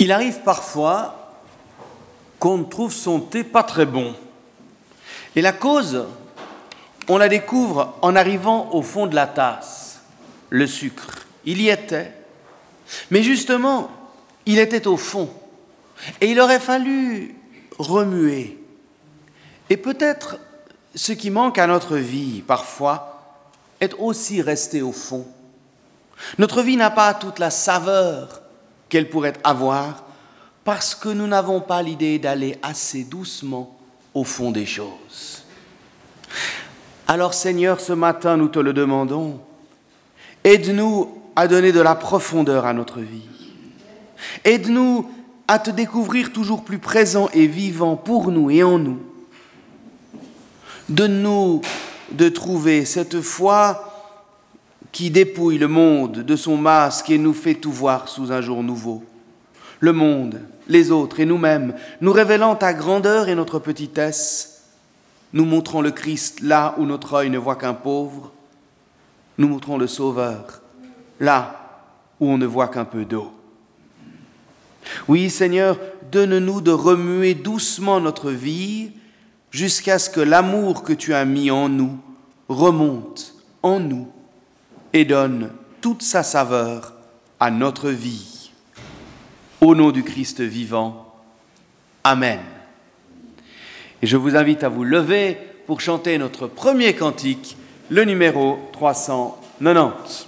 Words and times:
Il 0.00 0.12
arrive 0.12 0.40
parfois 0.40 1.30
qu'on 2.38 2.64
trouve 2.64 2.92
son 2.92 3.20
thé 3.20 3.44
pas 3.44 3.62
très 3.62 3.84
bon. 3.84 4.14
Et 5.36 5.42
la 5.42 5.52
cause, 5.52 6.06
on 7.06 7.18
la 7.18 7.28
découvre 7.28 7.94
en 8.00 8.16
arrivant 8.16 8.70
au 8.72 8.80
fond 8.80 9.06
de 9.06 9.14
la 9.14 9.26
tasse. 9.26 10.00
Le 10.48 10.66
sucre, 10.66 11.26
il 11.44 11.60
y 11.60 11.68
était. 11.68 12.14
Mais 13.10 13.22
justement, 13.22 13.90
il 14.46 14.58
était 14.58 14.86
au 14.86 14.96
fond. 14.96 15.28
Et 16.22 16.30
il 16.30 16.40
aurait 16.40 16.60
fallu 16.60 17.36
remuer. 17.78 18.58
Et 19.68 19.76
peut-être 19.76 20.38
ce 20.94 21.12
qui 21.12 21.28
manque 21.28 21.58
à 21.58 21.66
notre 21.66 21.98
vie 21.98 22.40
parfois 22.40 23.22
est 23.80 23.92
aussi 23.98 24.40
resté 24.40 24.80
au 24.80 24.92
fond. 24.92 25.26
Notre 26.38 26.62
vie 26.62 26.78
n'a 26.78 26.90
pas 26.90 27.12
toute 27.12 27.38
la 27.38 27.50
saveur 27.50 28.40
qu'elle 28.90 29.08
pourrait 29.08 29.32
avoir 29.42 30.04
parce 30.64 30.94
que 30.94 31.08
nous 31.08 31.26
n'avons 31.26 31.60
pas 31.60 31.82
l'idée 31.82 32.18
d'aller 32.18 32.58
assez 32.62 33.04
doucement 33.04 33.78
au 34.12 34.24
fond 34.24 34.50
des 34.50 34.66
choses. 34.66 35.42
Alors 37.08 37.32
Seigneur, 37.32 37.80
ce 37.80 37.92
matin, 37.92 38.36
nous 38.36 38.48
te 38.48 38.58
le 38.58 38.72
demandons. 38.72 39.40
Aide-nous 40.44 41.22
à 41.34 41.48
donner 41.48 41.72
de 41.72 41.80
la 41.80 41.94
profondeur 41.94 42.66
à 42.66 42.72
notre 42.72 43.00
vie. 43.00 43.28
Aide-nous 44.44 45.10
à 45.48 45.58
te 45.58 45.70
découvrir 45.70 46.32
toujours 46.32 46.62
plus 46.64 46.78
présent 46.78 47.28
et 47.32 47.46
vivant 47.46 47.96
pour 47.96 48.30
nous 48.30 48.50
et 48.50 48.62
en 48.62 48.78
nous. 48.78 49.00
Donne-nous 50.88 51.62
de 52.12 52.28
trouver 52.28 52.84
cette 52.84 53.20
foi 53.20 53.89
qui 54.92 55.10
dépouille 55.10 55.58
le 55.58 55.68
monde 55.68 56.18
de 56.18 56.36
son 56.36 56.56
masque 56.56 57.10
et 57.10 57.18
nous 57.18 57.32
fait 57.32 57.54
tout 57.54 57.72
voir 57.72 58.08
sous 58.08 58.32
un 58.32 58.40
jour 58.40 58.62
nouveau. 58.62 59.04
Le 59.78 59.92
monde, 59.92 60.40
les 60.68 60.90
autres 60.90 61.20
et 61.20 61.26
nous-mêmes, 61.26 61.74
nous 62.00 62.12
révélant 62.12 62.56
ta 62.56 62.74
grandeur 62.74 63.28
et 63.28 63.34
notre 63.34 63.58
petitesse, 63.58 64.64
nous 65.32 65.44
montrons 65.44 65.80
le 65.80 65.90
Christ 65.90 66.40
là 66.40 66.74
où 66.78 66.84
notre 66.84 67.14
œil 67.14 67.30
ne 67.30 67.38
voit 67.38 67.56
qu'un 67.56 67.74
pauvre, 67.74 68.32
nous 69.38 69.48
montrons 69.48 69.78
le 69.78 69.86
Sauveur 69.86 70.60
là 71.18 71.84
où 72.18 72.28
on 72.28 72.38
ne 72.38 72.46
voit 72.46 72.68
qu'un 72.68 72.84
peu 72.84 73.04
d'eau. 73.04 73.32
Oui, 75.08 75.30
Seigneur, 75.30 75.78
donne-nous 76.10 76.60
de 76.60 76.70
remuer 76.70 77.34
doucement 77.34 78.00
notre 78.00 78.30
vie 78.30 78.92
jusqu'à 79.50 79.98
ce 79.98 80.10
que 80.10 80.20
l'amour 80.20 80.82
que 80.82 80.92
tu 80.92 81.14
as 81.14 81.24
mis 81.24 81.50
en 81.50 81.68
nous 81.68 81.98
remonte 82.48 83.34
en 83.62 83.78
nous 83.78 84.08
et 84.92 85.04
donne 85.04 85.50
toute 85.80 86.02
sa 86.02 86.22
saveur 86.22 86.94
à 87.38 87.50
notre 87.50 87.90
vie. 87.90 88.50
Au 89.60 89.74
nom 89.74 89.90
du 89.90 90.02
Christ 90.02 90.40
vivant. 90.40 91.14
Amen. 92.04 92.40
Et 94.02 94.06
je 94.06 94.16
vous 94.16 94.36
invite 94.36 94.64
à 94.64 94.68
vous 94.68 94.84
lever 94.84 95.36
pour 95.66 95.80
chanter 95.80 96.16
notre 96.18 96.46
premier 96.46 96.94
cantique, 96.94 97.56
le 97.90 98.04
numéro 98.04 98.58
390. 98.72 100.26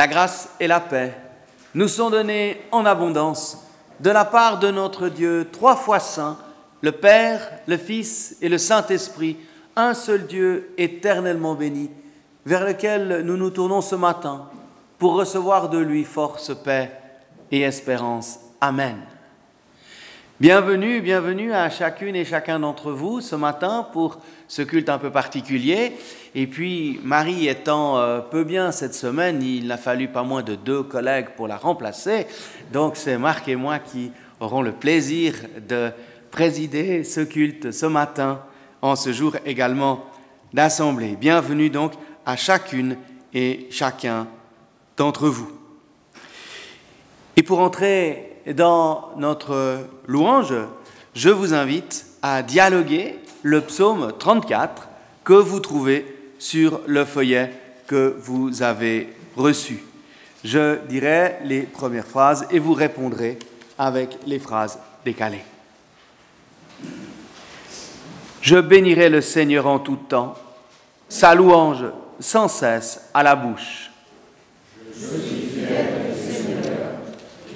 La 0.00 0.08
grâce 0.08 0.48
et 0.58 0.66
la 0.66 0.80
paix 0.80 1.14
nous 1.74 1.86
sont 1.86 2.08
données 2.08 2.58
en 2.72 2.86
abondance 2.86 3.66
de 4.00 4.08
la 4.08 4.24
part 4.24 4.58
de 4.58 4.70
notre 4.70 5.10
Dieu 5.10 5.46
trois 5.52 5.76
fois 5.76 6.00
saint, 6.00 6.38
le 6.80 6.90
Père, 6.90 7.46
le 7.66 7.76
Fils 7.76 8.38
et 8.40 8.48
le 8.48 8.56
Saint-Esprit, 8.56 9.36
un 9.76 9.92
seul 9.92 10.26
Dieu 10.26 10.72
éternellement 10.78 11.54
béni, 11.54 11.90
vers 12.46 12.64
lequel 12.64 13.20
nous 13.26 13.36
nous 13.36 13.50
tournons 13.50 13.82
ce 13.82 13.94
matin 13.94 14.48
pour 14.96 15.16
recevoir 15.16 15.68
de 15.68 15.76
lui 15.76 16.04
force, 16.04 16.50
paix 16.64 16.90
et 17.52 17.60
espérance. 17.60 18.40
Amen. 18.58 18.96
Bienvenue, 20.40 21.02
bienvenue 21.02 21.52
à 21.52 21.68
chacune 21.68 22.16
et 22.16 22.24
chacun 22.24 22.60
d'entre 22.60 22.92
vous 22.92 23.20
ce 23.20 23.36
matin 23.36 23.86
pour 23.92 24.20
ce 24.48 24.62
culte 24.62 24.88
un 24.88 24.96
peu 24.96 25.10
particulier. 25.10 25.92
Et 26.34 26.46
puis, 26.46 26.98
Marie 27.04 27.46
étant 27.46 27.98
euh, 27.98 28.20
peu 28.20 28.42
bien 28.42 28.72
cette 28.72 28.94
semaine, 28.94 29.42
il 29.42 29.66
n'a 29.66 29.76
fallu 29.76 30.08
pas 30.08 30.22
moins 30.22 30.42
de 30.42 30.54
deux 30.54 30.82
collègues 30.82 31.28
pour 31.36 31.46
la 31.46 31.58
remplacer. 31.58 32.26
Donc, 32.72 32.96
c'est 32.96 33.18
Marc 33.18 33.48
et 33.48 33.54
moi 33.54 33.80
qui 33.80 34.12
aurons 34.40 34.62
le 34.62 34.72
plaisir 34.72 35.34
de 35.68 35.90
présider 36.30 37.04
ce 37.04 37.20
culte 37.20 37.70
ce 37.70 37.84
matin, 37.84 38.40
en 38.80 38.96
ce 38.96 39.12
jour 39.12 39.36
également 39.44 40.06
d'assemblée. 40.54 41.18
Bienvenue 41.20 41.68
donc 41.68 41.92
à 42.24 42.36
chacune 42.36 42.96
et 43.34 43.68
chacun 43.70 44.26
d'entre 44.96 45.28
vous. 45.28 45.52
Et 47.36 47.42
pour 47.42 47.60
entrer 47.60 48.29
dans 48.54 49.10
notre 49.16 49.78
louange, 50.06 50.54
je 51.14 51.30
vous 51.30 51.54
invite 51.54 52.06
à 52.22 52.42
dialoguer 52.42 53.18
le 53.42 53.60
psaume 53.60 54.12
34 54.18 54.88
que 55.24 55.32
vous 55.32 55.60
trouvez 55.60 56.32
sur 56.38 56.80
le 56.86 57.04
feuillet 57.04 57.52
que 57.86 58.16
vous 58.20 58.62
avez 58.62 59.12
reçu. 59.36 59.84
Je 60.44 60.78
dirai 60.86 61.36
les 61.44 61.62
premières 61.62 62.06
phrases 62.06 62.46
et 62.50 62.58
vous 62.58 62.74
répondrez 62.74 63.38
avec 63.78 64.18
les 64.26 64.38
phrases 64.38 64.78
décalées. 65.04 65.44
Je 68.40 68.56
bénirai 68.56 69.10
le 69.10 69.20
Seigneur 69.20 69.66
en 69.66 69.78
tout 69.78 69.96
temps, 69.96 70.34
sa 71.08 71.34
louange 71.34 71.84
sans 72.18 72.48
cesse 72.48 73.00
à 73.12 73.22
la 73.22 73.36
bouche. 73.36 73.90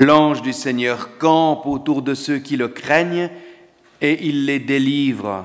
L'ange 0.00 0.40
du 0.40 0.54
Seigneur 0.54 1.18
campe 1.18 1.66
autour 1.66 2.00
de 2.00 2.14
ceux 2.14 2.38
qui 2.38 2.56
le 2.56 2.68
craignent 2.68 3.28
et 4.00 4.26
il 4.26 4.46
les 4.46 4.58
délivre. 4.58 5.44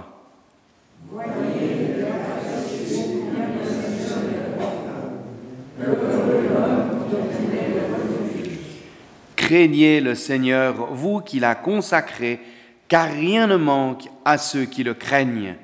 Craignez 9.35 9.99
le 9.99 10.15
Seigneur, 10.15 10.93
vous 10.93 11.19
qui 11.19 11.41
l'a 11.41 11.55
consacré, 11.55 12.39
car 12.87 13.11
rien 13.11 13.47
ne 13.47 13.57
manque 13.57 14.07
à 14.23 14.37
ceux 14.37 14.63
qui 14.63 14.85
le 14.85 14.93
craignent. 14.93 15.55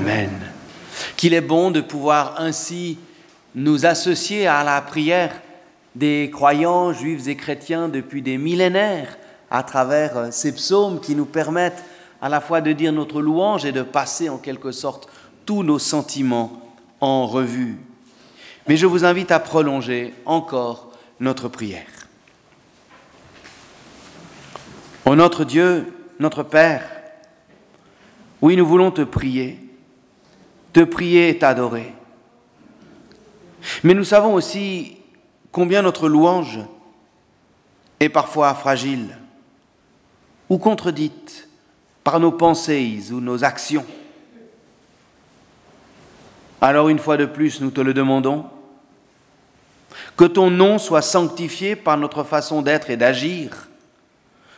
Amen. 0.00 0.30
Qu'il 1.18 1.34
est 1.34 1.42
bon 1.42 1.70
de 1.70 1.82
pouvoir 1.82 2.36
ainsi 2.38 2.96
nous 3.54 3.84
associer 3.84 4.46
à 4.46 4.64
la 4.64 4.80
prière 4.80 5.42
des 5.94 6.30
croyants 6.32 6.94
juifs 6.94 7.28
et 7.28 7.36
chrétiens 7.36 7.90
depuis 7.90 8.22
des 8.22 8.38
millénaires 8.38 9.18
à 9.50 9.62
travers 9.62 10.16
euh, 10.16 10.28
ces 10.30 10.54
psaumes 10.54 11.00
qui 11.00 11.14
nous 11.14 11.26
permettent 11.26 11.84
à 12.22 12.30
la 12.30 12.40
fois 12.40 12.62
de 12.62 12.72
dire 12.72 12.94
notre 12.94 13.20
louange 13.20 13.66
et 13.66 13.72
de 13.72 13.82
passer 13.82 14.30
en 14.30 14.38
quelque 14.38 14.72
sorte 14.72 15.06
tous 15.44 15.62
nos 15.62 15.78
sentiments 15.78 16.62
en 17.02 17.26
revue. 17.26 17.76
Mais 18.68 18.78
je 18.78 18.86
vous 18.86 19.04
invite 19.04 19.30
à 19.30 19.38
prolonger 19.38 20.14
encore 20.24 20.92
notre 21.18 21.48
prière. 21.48 22.08
Ô 25.04 25.14
notre 25.14 25.44
Dieu, 25.44 25.92
notre 26.18 26.42
Père, 26.42 26.88
oui, 28.40 28.56
nous 28.56 28.66
voulons 28.66 28.90
te 28.90 29.02
prier 29.02 29.69
te 30.72 30.80
prier 30.80 31.28
et 31.28 31.38
t'adorer. 31.38 31.94
Mais 33.82 33.94
nous 33.94 34.04
savons 34.04 34.34
aussi 34.34 34.98
combien 35.52 35.82
notre 35.82 36.08
louange 36.08 36.60
est 37.98 38.08
parfois 38.08 38.54
fragile 38.54 39.18
ou 40.48 40.58
contredite 40.58 41.48
par 42.02 42.18
nos 42.20 42.32
pensées 42.32 43.00
ou 43.12 43.20
nos 43.20 43.44
actions. 43.44 43.86
Alors 46.60 46.88
une 46.88 46.98
fois 46.98 47.16
de 47.16 47.26
plus, 47.26 47.60
nous 47.60 47.70
te 47.70 47.80
le 47.80 47.94
demandons, 47.94 48.46
que 50.16 50.24
ton 50.24 50.50
nom 50.50 50.78
soit 50.78 51.02
sanctifié 51.02 51.76
par 51.76 51.96
notre 51.96 52.24
façon 52.24 52.62
d'être 52.62 52.90
et 52.90 52.96
d'agir, 52.96 53.68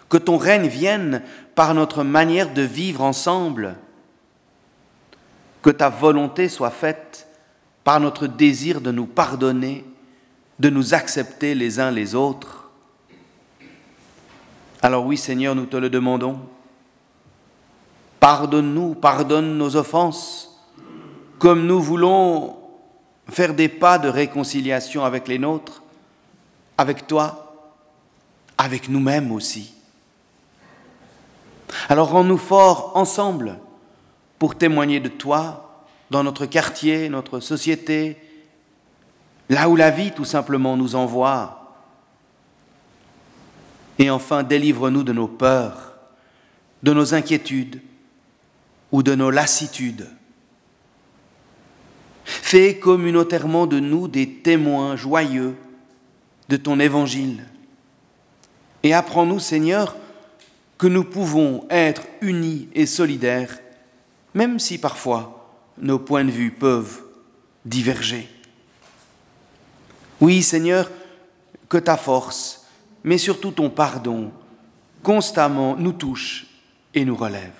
que 0.09 0.17
ton 0.17 0.37
règne 0.37 0.67
vienne 0.67 1.23
par 1.55 1.75
notre 1.75 2.03
manière 2.05 2.53
de 2.53 2.63
vivre 2.63 3.03
ensemble, 3.03 3.77
que 5.63 5.71
ta 5.71 5.89
volonté 5.89 6.49
soit 6.49 6.71
faite 6.71 7.29
par 7.85 8.01
notre 8.01 8.27
désir 8.27 8.81
de 8.81 8.91
nous 8.91 9.07
pardonner, 9.07 9.85
de 10.59 10.69
nous 10.69 10.93
accepter 10.93 11.55
les 11.55 11.81
uns 11.81 11.91
les 11.91 12.15
autres. 12.15 12.71
Alors 14.83 15.07
oui 15.07 15.17
Seigneur, 15.17 15.55
nous 15.55 15.67
te 15.67 15.77
le 15.77 15.89
demandons. 15.89 16.41
Pardonne-nous, 18.19 18.95
pardonne 18.95 19.57
nos 19.57 19.77
offenses, 19.77 20.61
comme 21.39 21.67
nous 21.67 21.81
voulons 21.81 22.57
faire 23.29 23.55
des 23.55 23.69
pas 23.69 23.99
de 23.99 24.09
réconciliation 24.09 25.05
avec 25.05 25.27
les 25.29 25.39
nôtres, 25.39 25.83
avec 26.77 27.07
toi, 27.07 27.71
avec 28.59 28.89
nous-mêmes 28.89 29.33
aussi. 29.33 29.75
Alors 31.89 32.11
rends-nous 32.11 32.39
forts 32.39 32.93
ensemble 32.95 33.59
pour 34.43 34.59
témoigner 34.59 34.99
de 34.99 35.09
toi 35.09 35.85
dans 36.11 36.25
notre 36.25 36.47
quartier, 36.47 37.09
notre 37.09 37.39
société, 37.39 38.17
là 39.49 39.69
où 39.69 39.77
la 39.77 39.93
vie 39.93 40.11
tout 40.11 40.25
simplement 40.25 40.77
nous 40.77 40.97
envoie. 40.97 41.77
Et 44.01 44.11
enfin, 44.11 44.43
délivre-nous 44.43 45.05
de 45.05 45.13
nos 45.13 45.29
peurs, 45.29 45.95
de 46.83 46.93
nos 46.93 47.15
inquiétudes 47.15 47.83
ou 48.91 49.05
de 49.05 49.15
nos 49.15 49.31
lassitudes. 49.31 50.09
Fais 52.25 52.81
communautairement 52.81 53.69
de 53.69 53.79
nous 53.79 54.09
des 54.09 54.29
témoins 54.29 54.97
joyeux 54.97 55.55
de 56.49 56.57
ton 56.57 56.81
évangile. 56.81 57.45
Et 58.83 58.93
apprends-nous, 58.93 59.39
Seigneur, 59.39 59.95
que 60.79 60.89
nous 60.89 61.05
pouvons 61.05 61.65
être 61.71 62.03
unis 62.23 62.69
et 62.75 62.87
solidaires 62.87 63.62
même 64.35 64.59
si 64.59 64.79
parfois 64.79 65.57
nos 65.79 65.99
points 65.99 66.25
de 66.25 66.31
vue 66.31 66.51
peuvent 66.51 67.03
diverger. 67.65 68.29
Oui, 70.21 70.43
Seigneur, 70.43 70.91
que 71.69 71.79
ta 71.79 71.97
force, 71.97 72.67
mais 73.05 73.19
surtout 73.19 73.51
ton 73.51 73.71
pardon, 73.71 74.31
constamment 75.03 75.77
nous 75.77 75.93
touche 75.93 76.47
et 76.95 77.05
nous 77.05 77.17
relève. 77.17 77.51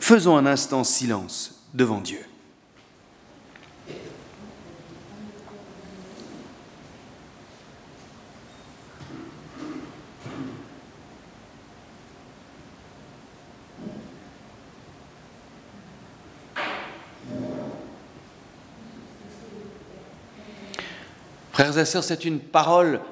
Faisons 0.00 0.36
un 0.36 0.46
instant 0.46 0.84
silence 0.84 1.66
devant 1.74 2.00
Dieu. 2.00 2.24
Frères 21.52 21.76
et 21.76 21.84
sœurs, 21.84 22.02
c'est 22.02 22.24
une 22.24 22.40
parole 22.40 23.02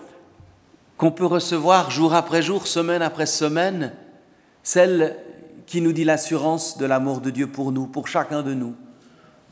qu'on 0.97 1.13
peut 1.13 1.27
recevoir 1.27 1.91
jour 1.91 2.15
après 2.15 2.41
jour, 2.41 2.67
semaine 2.67 3.03
après 3.03 3.27
semaine, 3.27 3.93
celle 4.63 5.19
qui 5.67 5.83
nous 5.83 5.93
dit 5.93 6.05
l'assurance 6.05 6.79
de 6.79 6.87
l'amour 6.87 7.21
de 7.21 7.29
Dieu 7.29 7.49
pour 7.49 7.71
nous, 7.71 7.87
pour 7.87 8.09
chacun 8.09 8.41
de 8.41 8.55
nous. 8.55 8.75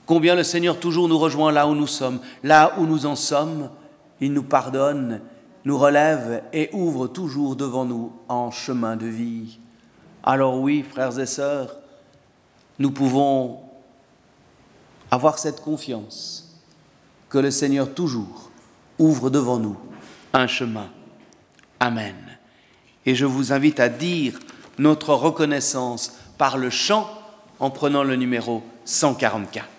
Combien 0.07 0.35
le 0.35 0.43
Seigneur 0.43 0.81
toujours 0.81 1.07
nous 1.07 1.19
rejoint 1.19 1.53
là 1.53 1.69
où 1.69 1.75
nous 1.75 1.87
sommes, 1.87 2.21
là 2.43 2.73
où 2.79 2.87
nous 2.87 3.05
en 3.05 3.15
sommes, 3.15 3.69
il 4.23 4.33
nous 4.33 4.43
pardonne, 4.43 5.21
nous 5.67 5.77
relève 5.77 6.43
et 6.55 6.71
ouvre 6.73 7.09
toujours 7.09 7.57
devant 7.57 7.85
nous 7.85 8.13
en 8.27 8.51
chemin 8.51 8.97
de 8.97 9.07
vie. 9.07 9.59
Alors 10.23 10.59
oui, 10.59 10.83
frères 10.83 11.19
et 11.19 11.27
sœurs, 11.27 11.77
nous 12.79 12.91
pouvons 12.91 13.61
avoir 15.11 15.39
cette 15.39 15.61
confiance 15.61 16.59
que 17.29 17.37
le 17.37 17.51
Seigneur 17.51 17.93
toujours 17.93 18.48
ouvre 18.99 19.31
devant 19.31 19.59
nous 19.59 19.77
un 20.33 20.47
chemin. 20.47 20.89
Amen. 21.81 22.17
Et 23.07 23.15
je 23.15 23.25
vous 23.25 23.53
invite 23.53 23.81
à 23.81 23.89
dire 23.89 24.39
notre 24.79 25.15
reconnaissance 25.15 26.19
par 26.37 26.59
le 26.59 26.71
chant 26.71 27.09
en 27.59 27.71
prenant 27.71 28.05
le 28.05 28.17
numéro 28.17 28.63
144. 28.85 29.78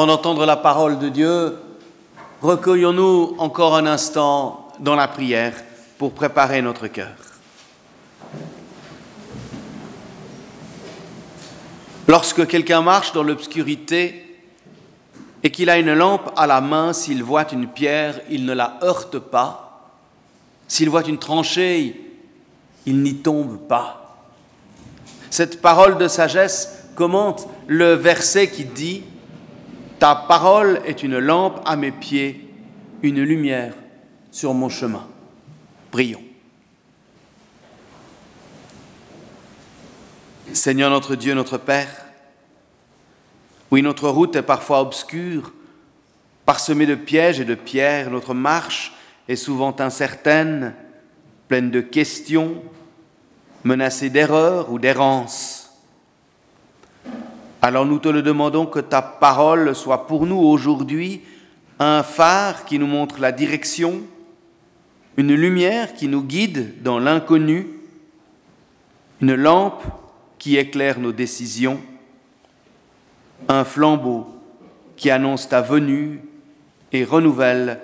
Avant 0.00 0.06
d'entendre 0.06 0.46
la 0.46 0.56
parole 0.56 0.98
de 0.98 1.10
Dieu, 1.10 1.58
recueillons-nous 2.40 3.34
encore 3.36 3.76
un 3.76 3.84
instant 3.84 4.66
dans 4.78 4.96
la 4.96 5.06
prière 5.06 5.52
pour 5.98 6.12
préparer 6.12 6.62
notre 6.62 6.86
cœur. 6.86 7.12
Lorsque 12.08 12.46
quelqu'un 12.46 12.80
marche 12.80 13.12
dans 13.12 13.22
l'obscurité 13.22 14.38
et 15.42 15.50
qu'il 15.50 15.68
a 15.68 15.76
une 15.76 15.92
lampe 15.92 16.32
à 16.34 16.46
la 16.46 16.62
main, 16.62 16.94
s'il 16.94 17.22
voit 17.22 17.52
une 17.52 17.66
pierre, 17.66 18.22
il 18.30 18.46
ne 18.46 18.54
la 18.54 18.78
heurte 18.82 19.18
pas. 19.18 19.92
S'il 20.66 20.88
voit 20.88 21.06
une 21.06 21.18
tranchée, 21.18 22.16
il 22.86 23.02
n'y 23.02 23.16
tombe 23.16 23.58
pas. 23.68 24.16
Cette 25.28 25.60
parole 25.60 25.98
de 25.98 26.08
sagesse 26.08 26.86
commente 26.94 27.46
le 27.66 27.92
verset 27.92 28.48
qui 28.48 28.64
dit 28.64 29.02
ta 30.00 30.14
parole 30.14 30.80
est 30.86 31.02
une 31.02 31.18
lampe 31.18 31.60
à 31.66 31.76
mes 31.76 31.92
pieds, 31.92 32.48
une 33.02 33.22
lumière 33.22 33.74
sur 34.30 34.54
mon 34.54 34.70
chemin. 34.70 35.06
Prions. 35.90 36.22
Seigneur 40.54 40.90
notre 40.90 41.14
Dieu, 41.14 41.34
notre 41.34 41.58
Père, 41.58 42.06
oui, 43.70 43.82
notre 43.82 44.08
route 44.08 44.34
est 44.34 44.42
parfois 44.42 44.80
obscure, 44.80 45.52
parsemée 46.44 46.86
de 46.86 46.96
pièges 46.96 47.38
et 47.38 47.44
de 47.44 47.54
pierres, 47.54 48.10
notre 48.10 48.34
marche 48.34 48.92
est 49.28 49.36
souvent 49.36 49.76
incertaine, 49.78 50.74
pleine 51.46 51.70
de 51.70 51.80
questions, 51.80 52.64
menacée 53.64 54.10
d'erreurs 54.10 54.72
ou 54.72 54.78
d'errance. 54.78 55.59
Alors 57.62 57.84
nous 57.84 57.98
te 57.98 58.08
le 58.08 58.22
demandons 58.22 58.64
que 58.64 58.80
ta 58.80 59.02
parole 59.02 59.74
soit 59.74 60.06
pour 60.06 60.26
nous 60.26 60.38
aujourd'hui 60.38 61.20
un 61.78 62.02
phare 62.02 62.64
qui 62.64 62.78
nous 62.78 62.86
montre 62.86 63.20
la 63.20 63.32
direction, 63.32 64.00
une 65.16 65.34
lumière 65.34 65.94
qui 65.94 66.08
nous 66.08 66.22
guide 66.22 66.82
dans 66.82 66.98
l'inconnu, 66.98 67.68
une 69.20 69.34
lampe 69.34 69.82
qui 70.38 70.56
éclaire 70.56 70.98
nos 70.98 71.12
décisions, 71.12 71.80
un 73.48 73.64
flambeau 73.64 74.26
qui 74.96 75.10
annonce 75.10 75.48
ta 75.48 75.60
venue 75.60 76.22
et 76.92 77.04
renouvelle 77.04 77.80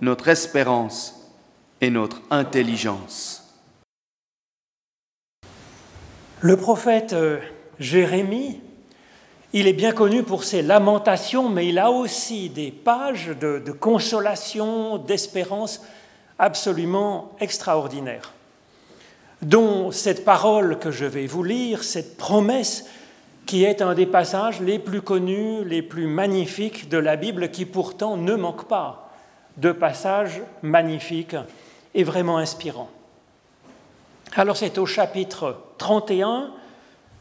notre 0.00 0.28
espérance 0.28 1.34
et 1.80 1.90
notre 1.90 2.22
intelligence. 2.30 3.42
Le 6.40 6.56
prophète 6.56 7.12
euh, 7.12 7.38
Jérémie 7.78 8.60
il 9.58 9.66
est 9.66 9.72
bien 9.72 9.92
connu 9.92 10.22
pour 10.22 10.44
ses 10.44 10.60
lamentations, 10.60 11.48
mais 11.48 11.66
il 11.66 11.78
a 11.78 11.90
aussi 11.90 12.50
des 12.50 12.70
pages 12.70 13.28
de, 13.28 13.72
consolation, 13.72 14.98
d'espérance 14.98 15.80
absolument 16.38 17.32
extraordinaires, 17.40 18.34
dont 19.40 19.92
cette 19.92 20.26
parole 20.26 20.78
que 20.78 20.90
je 20.90 21.06
vais 21.06 21.26
vous 21.26 21.42
lire, 21.42 21.84
cette 21.84 22.18
promesse 22.18 22.84
qui 23.46 23.64
est 23.64 23.80
un 23.80 23.94
des 23.94 24.04
passages 24.04 24.60
les 24.60 24.78
plus 24.78 25.00
connus, 25.00 25.64
les 25.64 25.80
plus 25.80 26.06
magnifiques 26.06 26.90
de 26.90 26.98
la 26.98 27.16
Bible, 27.16 27.50
qui 27.50 27.64
pourtant 27.64 28.18
ne 28.18 28.34
manque 28.34 28.68
pas 28.68 29.10
de 29.56 29.72
passages 29.72 30.42
magnifiques 30.60 31.36
et 31.94 32.04
vraiment 32.04 32.36
inspirants. 32.36 32.90
Alors 34.34 34.58
c'est 34.58 34.76
au 34.76 34.84
chapitre 34.84 35.56
31 35.78 36.50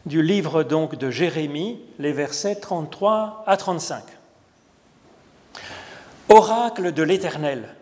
du 0.05 0.21
livre 0.21 0.63
donc 0.63 0.95
de 0.95 1.09
Jérémie, 1.09 1.79
les 1.99 2.13
versets 2.13 2.55
33 2.55 3.43
à 3.47 3.57
35. 3.57 4.03
Oracle 6.29 6.91
de 6.91 7.03
l'Éternel. 7.03 7.75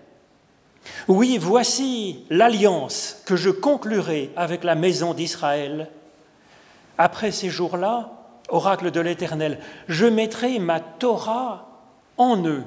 Oui, 1.07 1.37
voici 1.39 2.25
l'alliance 2.29 3.21
que 3.25 3.35
je 3.35 3.49
conclurai 3.49 4.31
avec 4.35 4.63
la 4.63 4.75
maison 4.75 5.13
d'Israël. 5.13 5.89
Après 6.97 7.31
ces 7.31 7.49
jours-là, 7.49 8.11
oracle 8.49 8.91
de 8.91 8.99
l'Éternel, 8.99 9.59
je 9.87 10.05
mettrai 10.05 10.59
ma 10.59 10.79
Torah 10.79 11.67
en 12.17 12.45
eux. 12.45 12.63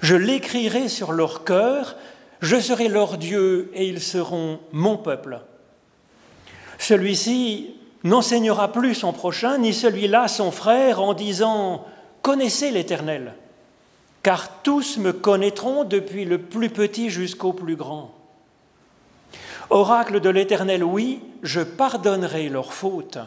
Je 0.00 0.14
l'écrirai 0.14 0.88
sur 0.88 1.12
leur 1.12 1.44
cœur, 1.44 1.96
je 2.40 2.60
serai 2.60 2.88
leur 2.88 3.18
Dieu 3.18 3.70
et 3.74 3.88
ils 3.88 4.02
seront 4.02 4.60
mon 4.72 4.96
peuple. 4.96 5.40
Celui-ci 6.78 7.77
n'enseignera 8.04 8.72
plus 8.72 8.94
son 8.94 9.12
prochain, 9.12 9.58
ni 9.58 9.72
celui-là 9.72 10.28
son 10.28 10.50
frère, 10.50 11.00
en 11.00 11.14
disant 11.14 11.84
Connaissez 12.22 12.70
l'Éternel, 12.70 13.34
car 14.22 14.62
tous 14.62 14.98
me 14.98 15.12
connaîtront 15.12 15.84
depuis 15.84 16.24
le 16.24 16.38
plus 16.38 16.70
petit 16.70 17.10
jusqu'au 17.10 17.52
plus 17.52 17.76
grand. 17.76 18.14
Oracle 19.70 20.20
de 20.20 20.30
l'Éternel, 20.30 20.82
oui, 20.82 21.20
je 21.42 21.60
pardonnerai 21.60 22.48
leurs 22.48 22.72
fautes, 22.72 23.18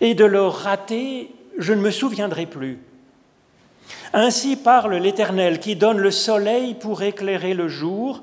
et 0.00 0.14
de 0.14 0.24
leurs 0.24 0.54
ratés, 0.54 1.30
je 1.58 1.72
ne 1.72 1.80
me 1.80 1.90
souviendrai 1.90 2.46
plus. 2.46 2.78
Ainsi 4.12 4.56
parle 4.56 4.94
l'Éternel 4.96 5.58
qui 5.58 5.76
donne 5.76 5.98
le 5.98 6.10
soleil 6.10 6.74
pour 6.74 7.02
éclairer 7.02 7.54
le 7.54 7.68
jour, 7.68 8.22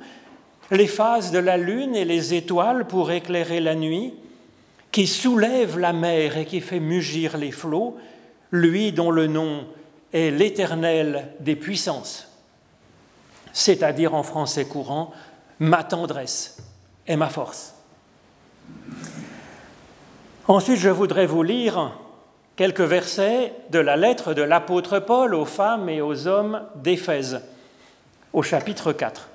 les 0.72 0.88
phases 0.88 1.32
de 1.32 1.40
la 1.40 1.58
lune 1.58 1.96
et 1.96 2.06
les 2.06 2.34
étoiles 2.34 2.86
pour 2.86 3.12
éclairer 3.12 3.60
la 3.60 3.76
nuit, 3.76 4.14
qui 4.92 5.08
soulève 5.08 5.78
la 5.78 5.94
mer 5.94 6.38
et 6.38 6.46
qui 6.46 6.62
fait 6.62 6.80
mugir 6.80 7.38
les 7.38 7.52
flots, 7.52 7.98
lui 8.52 8.92
dont 8.92 9.12
le 9.12 9.28
nom 9.28 9.68
est 10.14 10.32
l'Éternel 10.32 11.34
des 11.40 11.56
puissances, 11.56 12.28
c'est-à-dire 13.54 14.16
en 14.16 14.24
français 14.24 14.66
courant, 14.66 15.12
ma 15.60 15.84
tendresse 15.84 16.58
et 17.08 17.16
ma 17.16 17.30
force. 17.30 17.76
Ensuite, 20.48 20.80
je 20.80 20.90
voudrais 20.90 21.28
vous 21.28 21.44
lire 21.44 21.92
quelques 22.56 22.82
versets 22.82 23.54
de 23.70 23.80
la 23.80 23.96
lettre 23.96 24.34
de 24.34 24.42
l'apôtre 24.42 25.00
Paul 25.00 25.36
aux 25.36 25.46
femmes 25.46 25.90
et 25.90 26.02
aux 26.02 26.28
hommes 26.28 26.64
d'Éphèse, 26.76 27.42
au 28.34 28.42
chapitre 28.42 28.92
4. 28.92 29.30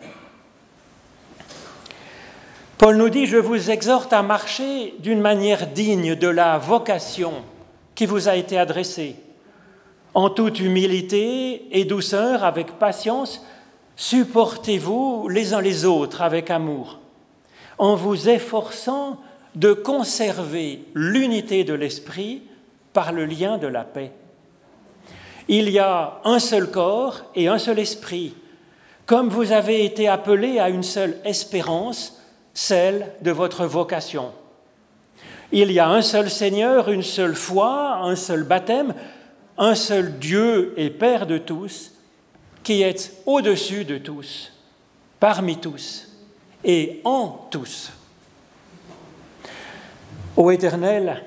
Paul 2.85 2.99
nous 2.99 3.09
dit, 3.09 3.25
je 3.25 3.39
vous 3.39 3.71
exhorte 3.71 4.13
à 4.13 4.21
marcher 4.21 4.93
d'une 4.99 5.23
manière 5.23 5.69
digne 5.69 6.17
de 6.17 6.29
la 6.29 6.59
vocation 6.59 7.33
qui 7.95 8.05
vous 8.05 8.29
a 8.29 8.37
été 8.37 8.59
adressée, 8.59 9.17
en 10.13 10.29
toute 10.29 10.61
humilité 10.61 11.67
et 11.71 11.87
douceur, 11.87 12.45
avec 12.45 12.73
patience, 12.73 13.43
supportez-vous 13.97 15.31
les 15.31 15.55
uns 15.55 15.63
les 15.63 15.87
autres 15.87 16.21
avec 16.21 16.51
amour, 16.51 16.99
en 17.79 17.97
vous 17.97 18.29
efforçant 18.29 19.19
de 19.55 19.73
conserver 19.73 20.81
l'unité 20.93 21.65
de 21.65 21.73
l'esprit 21.73 22.43
par 22.93 23.13
le 23.13 23.25
lien 23.25 23.57
de 23.57 23.67
la 23.67 23.85
paix. 23.85 24.13
Il 25.49 25.71
y 25.71 25.79
a 25.79 26.21
un 26.25 26.39
seul 26.39 26.71
corps 26.71 27.23
et 27.35 27.49
un 27.49 27.57
seul 27.57 27.79
esprit, 27.79 28.35
comme 29.07 29.31
vous 29.31 29.53
avez 29.53 29.87
été 29.87 30.07
appelés 30.07 30.59
à 30.59 30.69
une 30.69 30.83
seule 30.83 31.17
espérance, 31.25 32.14
celle 32.55 33.13
de 33.21 33.33
votre 33.33 33.67
vocation. 33.67 34.33
Il 35.53 35.71
y 35.71 35.79
a 35.79 35.89
un 35.89 36.03
seul 36.03 36.31
Seigneur, 36.31 36.89
une 36.89 37.03
seule 37.03 37.35
foi, 37.35 37.97
un 37.97 38.17
seul 38.17 38.45
baptême, 38.45 38.95
un 39.59 39.75
seul 39.75 40.19
Dieu 40.19 40.73
et 40.77 40.91
Père 40.91 41.27
de 41.27 41.39
tous, 41.39 41.93
qui 42.63 42.83
est 42.83 43.13
au-dessus 43.27 43.85
de 43.85 43.99
tous, 43.99 44.53
parmi 45.21 45.59
tous 45.59 46.09
et 46.65 47.01
en 47.05 47.47
tous. 47.51 47.93
Ô 50.37 50.51
Éternel, 50.51 51.23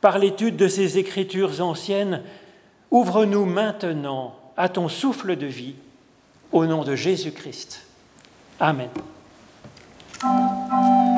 par 0.00 0.18
l'étude 0.18 0.56
de 0.56 0.68
ces 0.68 0.98
écritures 0.98 1.60
anciennes, 1.60 2.22
ouvre-nous 2.90 3.46
maintenant 3.46 4.36
à 4.56 4.68
ton 4.68 4.88
souffle 4.88 5.36
de 5.36 5.46
vie, 5.46 5.74
au 6.52 6.66
nom 6.66 6.84
de 6.84 6.94
Jésus-Christ. 6.94 7.82
Amen. 8.60 8.90
Música 10.20 11.17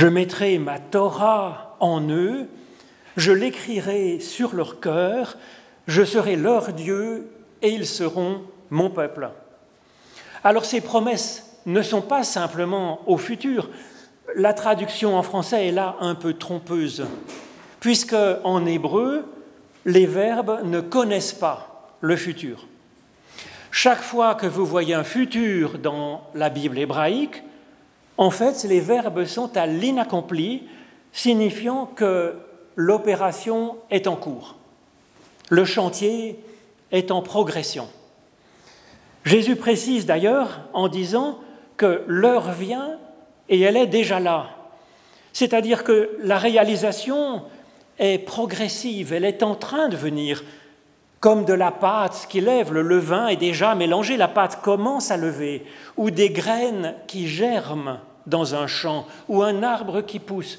Je 0.00 0.06
mettrai 0.06 0.56
ma 0.56 0.78
Torah 0.78 1.76
en 1.78 2.00
eux, 2.08 2.48
je 3.18 3.32
l'écrirai 3.32 4.18
sur 4.18 4.54
leur 4.54 4.80
cœur, 4.80 5.36
je 5.86 6.02
serai 6.04 6.36
leur 6.36 6.72
Dieu 6.72 7.30
et 7.60 7.68
ils 7.68 7.86
seront 7.86 8.40
mon 8.70 8.88
peuple. 8.88 9.28
Alors 10.42 10.64
ces 10.64 10.80
promesses 10.80 11.60
ne 11.66 11.82
sont 11.82 12.00
pas 12.00 12.24
simplement 12.24 13.02
au 13.06 13.18
futur. 13.18 13.68
La 14.36 14.54
traduction 14.54 15.18
en 15.18 15.22
français 15.22 15.68
est 15.68 15.72
là 15.72 15.96
un 16.00 16.14
peu 16.14 16.32
trompeuse, 16.32 17.04
puisque 17.78 18.16
en 18.42 18.64
hébreu, 18.64 19.26
les 19.84 20.06
verbes 20.06 20.60
ne 20.64 20.80
connaissent 20.80 21.34
pas 21.34 21.90
le 22.00 22.16
futur. 22.16 22.68
Chaque 23.70 24.00
fois 24.00 24.34
que 24.34 24.46
vous 24.46 24.64
voyez 24.64 24.94
un 24.94 25.04
futur 25.04 25.78
dans 25.78 26.22
la 26.34 26.48
Bible 26.48 26.78
hébraïque, 26.78 27.42
en 28.20 28.28
fait, 28.28 28.64
les 28.64 28.80
verbes 28.80 29.24
sont 29.24 29.56
à 29.56 29.66
l'inaccompli, 29.66 30.64
signifiant 31.10 31.86
que 31.86 32.34
l'opération 32.76 33.78
est 33.90 34.06
en 34.06 34.14
cours. 34.14 34.56
Le 35.48 35.64
chantier 35.64 36.38
est 36.92 37.10
en 37.12 37.22
progression. 37.22 37.88
Jésus 39.24 39.56
précise 39.56 40.04
d'ailleurs 40.04 40.60
en 40.74 40.88
disant 40.88 41.38
que 41.78 42.04
l'heure 42.06 42.52
vient 42.52 42.98
et 43.48 43.58
elle 43.58 43.78
est 43.78 43.86
déjà 43.86 44.20
là. 44.20 44.50
C'est-à-dire 45.32 45.82
que 45.82 46.10
la 46.22 46.36
réalisation 46.36 47.44
est 47.98 48.18
progressive, 48.18 49.14
elle 49.14 49.24
est 49.24 49.42
en 49.42 49.54
train 49.54 49.88
de 49.88 49.96
venir, 49.96 50.44
comme 51.20 51.46
de 51.46 51.54
la 51.54 51.70
pâte 51.70 52.26
qui 52.28 52.42
lève, 52.42 52.70
le 52.70 52.82
levain 52.82 53.28
est 53.28 53.36
déjà 53.36 53.74
mélangé, 53.74 54.18
la 54.18 54.28
pâte 54.28 54.60
commence 54.60 55.10
à 55.10 55.16
lever, 55.16 55.64
ou 55.96 56.10
des 56.10 56.28
graines 56.28 56.94
qui 57.06 57.26
germent 57.26 57.98
dans 58.26 58.54
un 58.54 58.66
champ 58.66 59.06
ou 59.28 59.42
un 59.42 59.62
arbre 59.62 60.00
qui 60.02 60.18
pousse. 60.18 60.58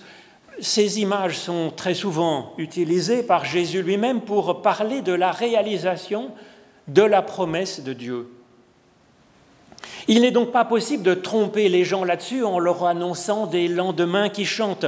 Ces 0.59 0.99
images 0.99 1.37
sont 1.37 1.71
très 1.75 1.93
souvent 1.93 2.53
utilisées 2.57 3.23
par 3.23 3.45
Jésus 3.45 3.81
lui-même 3.81 4.21
pour 4.21 4.61
parler 4.61 5.01
de 5.01 5.13
la 5.13 5.31
réalisation 5.31 6.31
de 6.87 7.01
la 7.01 7.21
promesse 7.21 7.83
de 7.83 7.93
Dieu. 7.93 8.29
Il 10.07 10.21
n'est 10.21 10.31
donc 10.31 10.51
pas 10.51 10.65
possible 10.65 11.03
de 11.03 11.13
tromper 11.13 11.69
les 11.69 11.83
gens 11.83 12.03
là-dessus 12.03 12.43
en 12.43 12.59
leur 12.59 12.85
annonçant 12.85 13.47
des 13.47 13.67
lendemains 13.67 14.29
qui 14.29 14.45
chantent. 14.45 14.85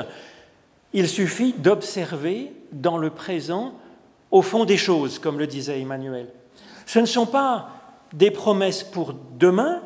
Il 0.94 1.08
suffit 1.08 1.54
d'observer 1.54 2.54
dans 2.72 2.98
le 2.98 3.10
présent, 3.10 3.74
au 4.32 4.42
fond 4.42 4.66
des 4.66 4.78
choses, 4.78 5.20
comme 5.20 5.40
le 5.40 5.48
disait 5.48 5.80
Emmanuel. 5.80 6.28
Ce 6.86 7.00
ne 7.00 7.06
sont 7.06 7.26
pas 7.26 7.70
des 8.14 8.32
promesses 8.32 8.84
pour 8.84 9.14
demain, 9.40 9.82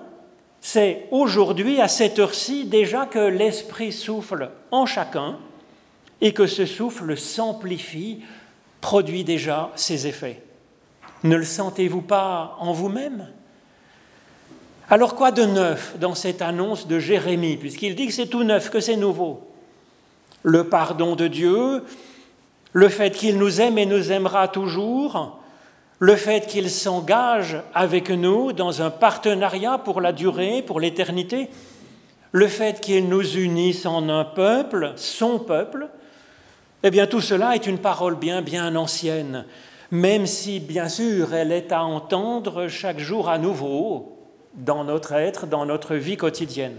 c'est 0.61 1.07
aujourd'hui, 1.11 1.79
à 1.81 1.87
cette 1.87 2.19
heure-ci, 2.19 2.65
déjà 2.65 3.05
que 3.05 3.19
l'Esprit 3.19 3.91
souffle 3.91 4.49
en 4.71 4.85
chacun 4.85 5.37
et 6.19 6.33
que 6.33 6.47
ce 6.47 6.65
souffle 6.65 7.15
s'amplifie, 7.15 8.21
produit 8.81 9.23
déjà 9.23 9.71
ses 9.75 10.07
effets. 10.07 10.41
Ne 11.23 11.35
le 11.35 11.43
sentez-vous 11.43 12.01
pas 12.01 12.57
en 12.59 12.73
vous-même? 12.73 13.27
Alors 14.89 15.15
quoi 15.15 15.31
de 15.31 15.43
neuf 15.43 15.95
dans 15.99 16.15
cette 16.15 16.41
annonce 16.41 16.87
de 16.87 16.99
Jérémie, 16.99 17.57
puisqu'il 17.57 17.95
dit 17.95 18.07
que 18.07 18.13
c'est 18.13 18.27
tout 18.27 18.43
neuf, 18.43 18.69
que 18.69 18.79
c'est 18.79 18.95
nouveau? 18.95 19.51
Le 20.43 20.69
pardon 20.69 21.15
de 21.15 21.27
Dieu, 21.27 21.83
le 22.71 22.89
fait 22.89 23.11
qu'il 23.11 23.37
nous 23.37 23.59
aime 23.59 23.77
et 23.77 23.85
nous 23.85 24.11
aimera 24.11 24.47
toujours, 24.47 25.36
le 25.99 26.15
fait 26.15 26.47
qu'il 26.47 26.69
s'engage 26.69 27.57
avec 27.73 28.09
nous 28.09 28.53
dans 28.53 28.81
un 28.81 28.89
partenariat 28.89 29.77
pour 29.77 29.99
la 29.99 30.11
durée, 30.11 30.61
pour 30.61 30.79
l'éternité, 30.79 31.49
le 32.31 32.47
fait 32.47 32.81
qu'il 32.81 33.09
nous 33.09 33.37
unisse 33.37 33.85
en 33.85 34.07
un 34.09 34.23
peuple, 34.23 34.93
son 34.95 35.39
peuple, 35.39 35.89
eh 36.83 36.91
bien 36.91 37.07
tout 37.07 37.21
cela 37.21 37.55
est 37.55 37.65
une 37.65 37.79
parole 37.79 38.15
bien, 38.15 38.41
bien 38.41 38.75
ancienne, 38.75 39.45
même 39.89 40.27
si, 40.27 40.59
bien 40.59 40.89
sûr, 40.89 41.33
elle 41.33 41.51
est 41.51 41.71
à 41.71 41.83
entendre 41.83 42.67
chaque 42.67 42.99
jour 42.99 43.29
à 43.29 43.39
nouveau 43.39 44.17
dans 44.53 44.83
notre 44.83 45.13
être, 45.13 45.47
dans 45.47 45.65
notre 45.65 45.95
vie 45.95 46.17
quotidienne. 46.17 46.77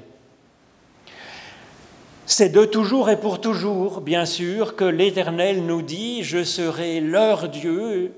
C'est 2.27 2.51
de 2.51 2.67
toujours 2.67 3.09
et 3.09 3.17
pour 3.17 3.41
toujours, 3.41 4.03
bien 4.03 4.27
sûr, 4.27 4.77
que 4.77 4.85
l'Éternel 4.85 5.65
nous 5.65 5.81
dit, 5.81 6.23
je 6.23 6.45
serai 6.45 7.01
leur 7.01 7.49
Dieu 7.49 8.13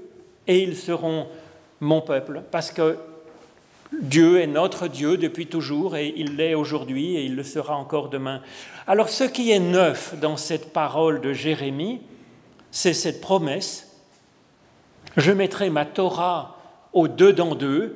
et 0.50 0.64
ils 0.64 0.76
seront 0.76 1.28
mon 1.78 2.00
peuple, 2.00 2.42
parce 2.50 2.72
que 2.72 2.98
Dieu 4.02 4.40
est 4.40 4.48
notre 4.48 4.88
Dieu 4.88 5.16
depuis 5.16 5.46
toujours 5.46 5.96
et 5.96 6.12
il 6.16 6.34
l'est 6.34 6.54
aujourd'hui 6.54 7.14
et 7.14 7.22
il 7.22 7.36
le 7.36 7.44
sera 7.44 7.76
encore 7.76 8.08
demain. 8.08 8.42
Alors 8.88 9.08
ce 9.10 9.22
qui 9.22 9.52
est 9.52 9.60
neuf 9.60 10.18
dans 10.20 10.36
cette 10.36 10.72
parole 10.72 11.20
de 11.20 11.32
Jérémie, 11.32 12.00
c'est 12.72 12.94
cette 12.94 13.20
promesse. 13.20 13.96
Je 15.16 15.30
mettrai 15.30 15.70
ma 15.70 15.84
Torah 15.84 16.58
au 16.92 17.06
dedans 17.06 17.54
d'eux, 17.54 17.94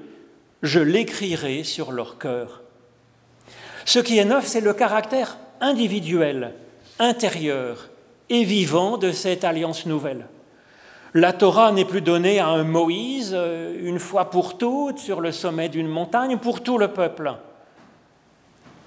je 0.63 0.79
l'écrirai 0.79 1.65
sur 1.65 1.91
leur 1.91 2.19
cœur. 2.19 2.63
Ce 3.85 3.99
qui 3.99 4.19
est 4.19 4.25
neuf, 4.25 4.47
c'est 4.47 4.61
le 4.61 4.75
caractère 4.75 5.39
individuel, 5.61 6.55
intérieur 7.01 7.91
et 8.31 8.45
vivant 8.45 8.97
de 8.97 9.11
cette 9.11 9.43
alliance 9.43 9.87
nouvelle. 9.87 10.29
La 11.17 11.33
Torah 11.33 11.71
n'est 11.71 11.85
plus 11.85 12.01
donnée 12.01 12.41
à 12.41 12.49
un 12.49 12.65
Moïse 12.65 13.35
euh, 13.37 13.79
une 13.81 14.01
fois 14.01 14.31
pour 14.31 14.59
toutes 14.59 14.99
sur 14.99 15.21
le 15.21 15.31
sommet 15.31 15.69
d'une 15.69 15.87
montagne 15.87 16.39
pour 16.39 16.61
tout 16.61 16.77
le 16.77 16.89
peuple. 16.89 17.33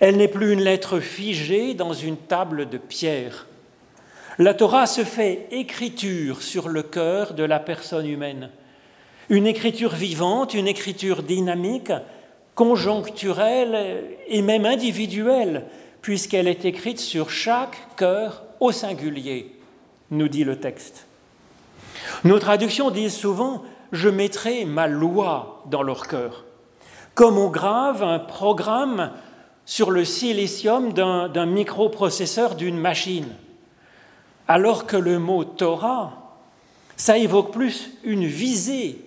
Elle 0.01 0.17
n'est 0.17 0.27
plus 0.27 0.51
une 0.51 0.59
lettre 0.59 0.99
figée 0.99 1.73
dans 1.73 1.93
une 1.93 2.17
table 2.17 2.67
de 2.67 2.77
pierre. 2.77 3.47
La 4.39 4.53
Torah 4.53 4.87
se 4.87 5.05
fait 5.05 5.47
écriture 5.51 6.41
sur 6.41 6.67
le 6.67 6.83
cœur 6.83 7.33
de 7.33 7.43
la 7.43 7.61
personne 7.61 8.05
humaine. 8.05 8.49
Une 9.29 9.47
écriture 9.47 9.95
vivante, 9.95 10.53
une 10.53 10.67
écriture 10.67 11.23
dynamique, 11.23 11.93
conjoncturelle 12.55 14.03
et 14.27 14.41
même 14.41 14.65
individuelle, 14.65 15.63
puisqu'elle 16.01 16.49
est 16.49 16.65
écrite 16.65 16.99
sur 16.99 17.29
chaque 17.29 17.95
cœur 17.95 18.43
au 18.59 18.73
singulier, 18.73 19.55
nous 20.11 20.27
dit 20.27 20.43
le 20.43 20.59
texte. 20.59 21.06
Nos 22.23 22.39
traductions 22.39 22.91
disent 22.91 23.15
souvent 23.15 23.63
Je 23.91 24.09
mettrai 24.09 24.65
ma 24.65 24.87
loi 24.87 25.63
dans 25.69 25.83
leur 25.83 26.07
cœur, 26.07 26.45
comme 27.15 27.37
on 27.37 27.49
grave 27.49 28.03
un 28.03 28.19
programme 28.19 29.11
sur 29.65 29.91
le 29.91 30.05
silicium 30.05 30.93
d'un 30.93 31.45
microprocesseur 31.45 32.55
d'une 32.55 32.77
machine. 32.77 33.27
Alors 34.47 34.85
que 34.85 34.95
le 34.95 35.19
mot 35.19 35.43
Torah, 35.43 36.13
ça 36.95 37.17
évoque 37.17 37.51
plus 37.51 37.91
une 38.03 38.25
visée 38.25 39.01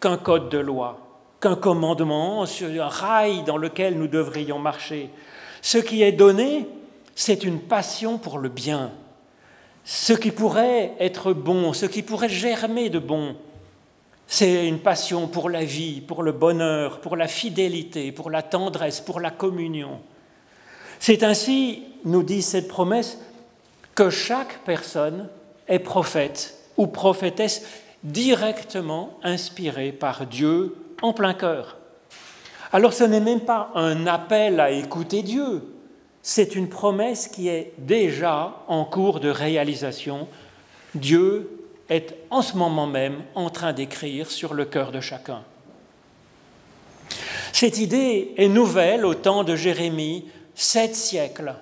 qu'un 0.00 0.16
code 0.16 0.48
de 0.48 0.58
loi, 0.58 0.98
qu'un 1.40 1.54
commandement 1.54 2.44
sur 2.44 2.68
un 2.68 2.88
rail 2.88 3.44
dans 3.44 3.56
lequel 3.56 3.98
nous 3.98 4.08
devrions 4.08 4.58
marcher. 4.58 5.10
Ce 5.62 5.78
qui 5.78 6.02
est 6.02 6.12
donné, 6.12 6.66
c'est 7.14 7.44
une 7.44 7.60
passion 7.60 8.18
pour 8.18 8.38
le 8.38 8.48
bien, 8.48 8.90
ce 9.92 10.12
qui 10.12 10.30
pourrait 10.30 10.92
être 11.00 11.32
bon, 11.32 11.72
ce 11.72 11.84
qui 11.84 12.04
pourrait 12.04 12.28
germer 12.28 12.90
de 12.90 13.00
bon. 13.00 13.34
C'est 14.28 14.68
une 14.68 14.78
passion 14.78 15.26
pour 15.26 15.50
la 15.50 15.64
vie, 15.64 16.00
pour 16.00 16.22
le 16.22 16.30
bonheur, 16.30 17.00
pour 17.00 17.16
la 17.16 17.26
fidélité, 17.26 18.12
pour 18.12 18.30
la 18.30 18.42
tendresse, 18.42 19.00
pour 19.00 19.18
la 19.18 19.32
communion. 19.32 19.98
C'est 21.00 21.24
ainsi, 21.24 21.82
nous 22.04 22.22
dit 22.22 22.40
cette 22.40 22.68
promesse, 22.68 23.18
que 23.96 24.10
chaque 24.10 24.60
personne 24.64 25.28
est 25.66 25.80
prophète 25.80 26.54
ou 26.76 26.86
prophétesse 26.86 27.66
directement 28.04 29.18
inspirée 29.24 29.90
par 29.90 30.24
Dieu 30.26 30.76
en 31.02 31.12
plein 31.12 31.34
cœur. 31.34 31.78
Alors 32.72 32.92
ce 32.92 33.02
n'est 33.02 33.18
même 33.18 33.40
pas 33.40 33.72
un 33.74 34.06
appel 34.06 34.60
à 34.60 34.70
écouter 34.70 35.22
Dieu, 35.22 35.64
c'est 36.22 36.54
une 36.54 36.68
promesse 36.68 37.28
qui 37.28 37.48
est 37.48 37.72
déjà 37.78 38.62
en 38.68 38.84
cours 38.84 39.20
de 39.20 39.30
réalisation. 39.30 40.28
Dieu 40.94 41.50
est 41.88 42.14
en 42.30 42.42
ce 42.42 42.56
moment 42.56 42.86
même 42.86 43.22
en 43.34 43.50
train 43.50 43.72
d'écrire 43.72 44.30
sur 44.30 44.54
le 44.54 44.64
cœur 44.64 44.92
de 44.92 45.00
chacun. 45.00 45.42
Cette 47.52 47.78
idée 47.78 48.32
est 48.36 48.48
nouvelle 48.48 49.04
au 49.04 49.14
temps 49.14 49.44
de 49.44 49.56
Jérémie, 49.56 50.26
sept 50.54 50.94
siècles 50.94 51.54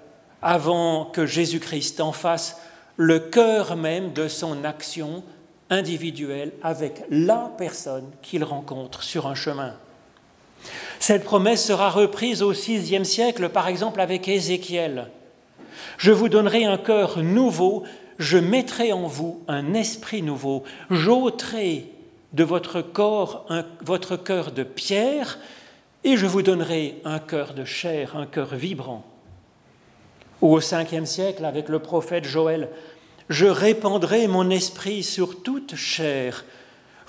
avant 0.43 1.07
que 1.07 1.27
Jésus-Christ 1.27 2.01
en 2.01 2.13
fasse 2.13 2.61
le 2.97 3.19
cœur 3.19 3.77
même 3.77 4.13
de 4.13 4.29
son 4.29 4.65
action 4.65 5.23
individuelle 5.71 6.53
avec 6.63 7.03
la 7.11 7.51
personne 7.57 8.11
qu'il 8.23 8.45
rencontre 8.45 9.03
sur 9.03 9.27
un 9.27 9.35
chemin. 9.35 9.75
Cette 10.99 11.25
promesse 11.25 11.65
sera 11.65 11.91
reprise 11.91 12.43
au 12.43 12.51
VIe 12.51 13.05
siècle, 13.05 13.49
par 13.49 13.69
exemple 13.69 14.01
avec 14.01 14.29
Ézéchiel. 14.29 15.09
Je 15.97 16.13
vous 16.13 16.29
donnerai 16.29 16.65
un 16.65 16.79
cœur 16.79 17.23
nouveau, 17.23 17.85
je 18.19 18.39
mettrai 18.39 18.93
en 18.93 19.07
vous 19.07 19.43
un 19.49 19.75
esprit 19.75 20.23
nouveau, 20.23 20.65
j'ôterai 20.91 21.87
de 22.33 22.45
votre 22.45 22.83
corps 22.83 23.47
votre 23.81 24.17
cœur 24.17 24.53
de 24.53 24.63
pierre, 24.65 25.39
et 26.05 26.17
je 26.17 26.27
vous 26.27 26.43
donnerai 26.43 27.01
un 27.05 27.19
cœur 27.19 27.55
de 27.55 27.65
chair, 27.65 28.17
un 28.17 28.27
cœur 28.27 28.55
vibrant. 28.55 29.05
Ou 30.41 30.55
au 30.55 30.61
Ve 30.61 31.05
siècle, 31.05 31.45
avec 31.45 31.69
le 31.69 31.81
prophète 31.81 32.25
Joël, 32.25 32.69
je 33.29 33.47
répandrai 33.47 34.27
mon 34.27 34.51
esprit 34.51 35.03
sur 35.03 35.43
toute 35.43 35.75
chair, 35.75 36.45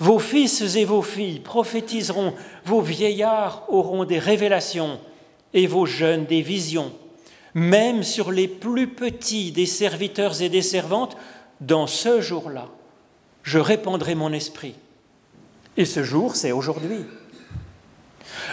vos 0.00 0.18
fils 0.18 0.62
et 0.76 0.86
vos 0.86 1.02
filles 1.02 1.40
prophétiseront, 1.40 2.32
vos 2.64 2.80
vieillards 2.80 3.64
auront 3.68 4.04
des 4.04 4.18
révélations 4.18 4.98
et 5.52 5.66
vos 5.66 5.84
jeunes 5.84 6.24
des 6.24 6.40
visions. 6.40 6.90
Même 7.52 8.02
sur 8.02 8.32
les 8.32 8.48
plus 8.48 8.88
petits 8.88 9.52
des 9.52 9.66
serviteurs 9.66 10.40
et 10.40 10.48
des 10.48 10.62
servantes, 10.62 11.18
dans 11.60 11.86
ce 11.86 12.22
jour-là, 12.22 12.68
je 13.42 13.58
répandrai 13.58 14.14
mon 14.14 14.32
esprit. 14.32 14.74
Et 15.76 15.84
ce 15.84 16.02
jour, 16.02 16.34
c'est 16.34 16.52
aujourd'hui. 16.52 17.04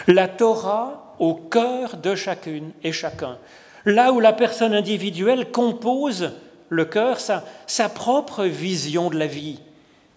La 0.08 0.28
Torah 0.28 1.16
au 1.18 1.34
cœur 1.34 1.96
de 1.96 2.14
chacune 2.16 2.72
et 2.84 2.92
chacun. 2.92 3.38
Là 3.86 4.12
où 4.12 4.20
la 4.20 4.34
personne 4.34 4.74
individuelle 4.74 5.50
compose 5.52 6.34
le 6.68 6.84
cœur, 6.84 7.22
sa, 7.22 7.46
sa 7.68 7.88
propre 7.88 8.44
vision 8.44 9.10
de 9.10 9.18
la 9.18 9.28
vie, 9.28 9.62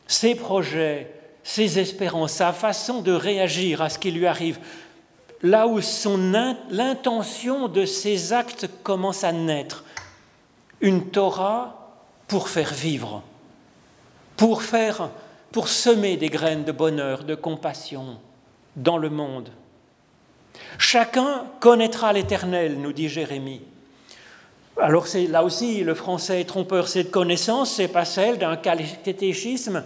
ses 0.08 0.34
projets, 0.34 1.19
ses 1.42 1.78
espérances, 1.78 2.32
sa 2.32 2.52
façon 2.52 3.00
de 3.00 3.12
réagir 3.12 3.82
à 3.82 3.88
ce 3.88 3.98
qui 3.98 4.10
lui 4.10 4.26
arrive, 4.26 4.58
là 5.42 5.66
où 5.66 5.80
l'intention 6.70 7.68
de 7.68 7.84
ses 7.84 8.32
actes 8.32 8.68
commence 8.82 9.24
à 9.24 9.32
naître, 9.32 9.84
une 10.80 11.10
Torah 11.10 11.94
pour 12.28 12.48
faire 12.48 12.72
vivre, 12.72 13.22
pour 14.36 14.62
faire, 14.62 15.10
pour 15.52 15.68
semer 15.68 16.16
des 16.16 16.28
graines 16.28 16.64
de 16.64 16.72
bonheur, 16.72 17.24
de 17.24 17.34
compassion 17.34 18.18
dans 18.76 18.98
le 18.98 19.10
monde. 19.10 19.50
Chacun 20.78 21.46
connaîtra 21.58 22.12
l'Éternel, 22.12 22.78
nous 22.80 22.92
dit 22.92 23.08
Jérémie. 23.08 23.62
Alors 24.78 25.06
c'est 25.06 25.26
là 25.26 25.44
aussi 25.44 25.82
le 25.82 25.94
français 25.94 26.40
est 26.40 26.44
trompeur. 26.44 26.88
Cette 26.88 27.10
connaissance, 27.10 27.72
c'est 27.72 27.88
pas 27.88 28.04
celle 28.04 28.38
d'un 28.38 28.56
catéchisme 28.56 29.84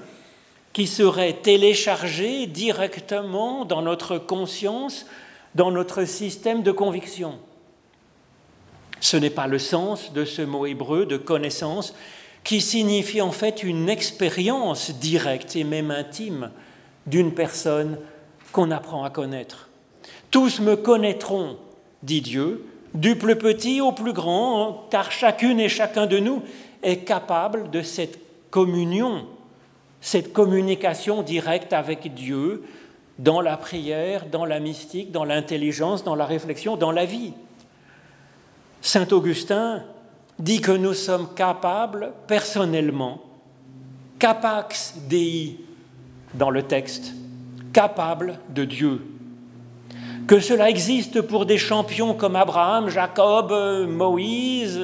qui 0.74 0.88
serait 0.88 1.34
téléchargé 1.34 2.46
directement 2.46 3.64
dans 3.64 3.80
notre 3.80 4.18
conscience, 4.18 5.06
dans 5.54 5.70
notre 5.70 6.04
système 6.04 6.62
de 6.62 6.72
conviction. 6.72 7.38
Ce 9.00 9.16
n'est 9.16 9.30
pas 9.30 9.46
le 9.46 9.60
sens 9.60 10.12
de 10.12 10.24
ce 10.24 10.42
mot 10.42 10.66
hébreu 10.66 11.06
de 11.06 11.16
connaissance 11.16 11.94
qui 12.42 12.60
signifie 12.60 13.22
en 13.22 13.30
fait 13.30 13.62
une 13.62 13.88
expérience 13.88 14.90
directe 14.90 15.54
et 15.54 15.62
même 15.62 15.92
intime 15.92 16.50
d'une 17.06 17.32
personne 17.32 17.98
qu'on 18.50 18.72
apprend 18.72 19.04
à 19.04 19.10
connaître. 19.10 19.68
Tous 20.32 20.58
me 20.58 20.74
connaîtront, 20.74 21.56
dit 22.02 22.20
Dieu, 22.20 22.66
du 22.94 23.16
plus 23.16 23.36
petit 23.36 23.80
au 23.80 23.92
plus 23.92 24.12
grand, 24.12 24.88
car 24.90 25.12
chacune 25.12 25.60
et 25.60 25.68
chacun 25.68 26.06
de 26.06 26.18
nous 26.18 26.42
est 26.82 27.04
capable 27.04 27.70
de 27.70 27.82
cette 27.82 28.18
communion 28.50 29.26
cette 30.04 30.34
communication 30.34 31.22
directe 31.22 31.72
avec 31.72 32.12
Dieu 32.12 32.62
dans 33.18 33.40
la 33.40 33.56
prière, 33.56 34.26
dans 34.30 34.44
la 34.44 34.60
mystique, 34.60 35.10
dans 35.10 35.24
l'intelligence, 35.24 36.04
dans 36.04 36.14
la 36.14 36.26
réflexion, 36.26 36.76
dans 36.76 36.92
la 36.92 37.06
vie. 37.06 37.32
Saint 38.82 39.08
Augustin 39.12 39.82
dit 40.38 40.60
que 40.60 40.72
nous 40.72 40.92
sommes 40.92 41.32
capables 41.32 42.12
personnellement, 42.26 43.22
capax 44.18 44.94
Dei 45.08 45.58
dans 46.34 46.50
le 46.50 46.64
texte, 46.64 47.14
capables 47.72 48.38
de 48.50 48.66
Dieu. 48.66 49.00
Que 50.26 50.38
cela 50.38 50.68
existe 50.68 51.22
pour 51.22 51.46
des 51.46 51.58
champions 51.58 52.12
comme 52.12 52.36
Abraham, 52.36 52.90
Jacob, 52.90 53.54
Moïse 53.88 54.82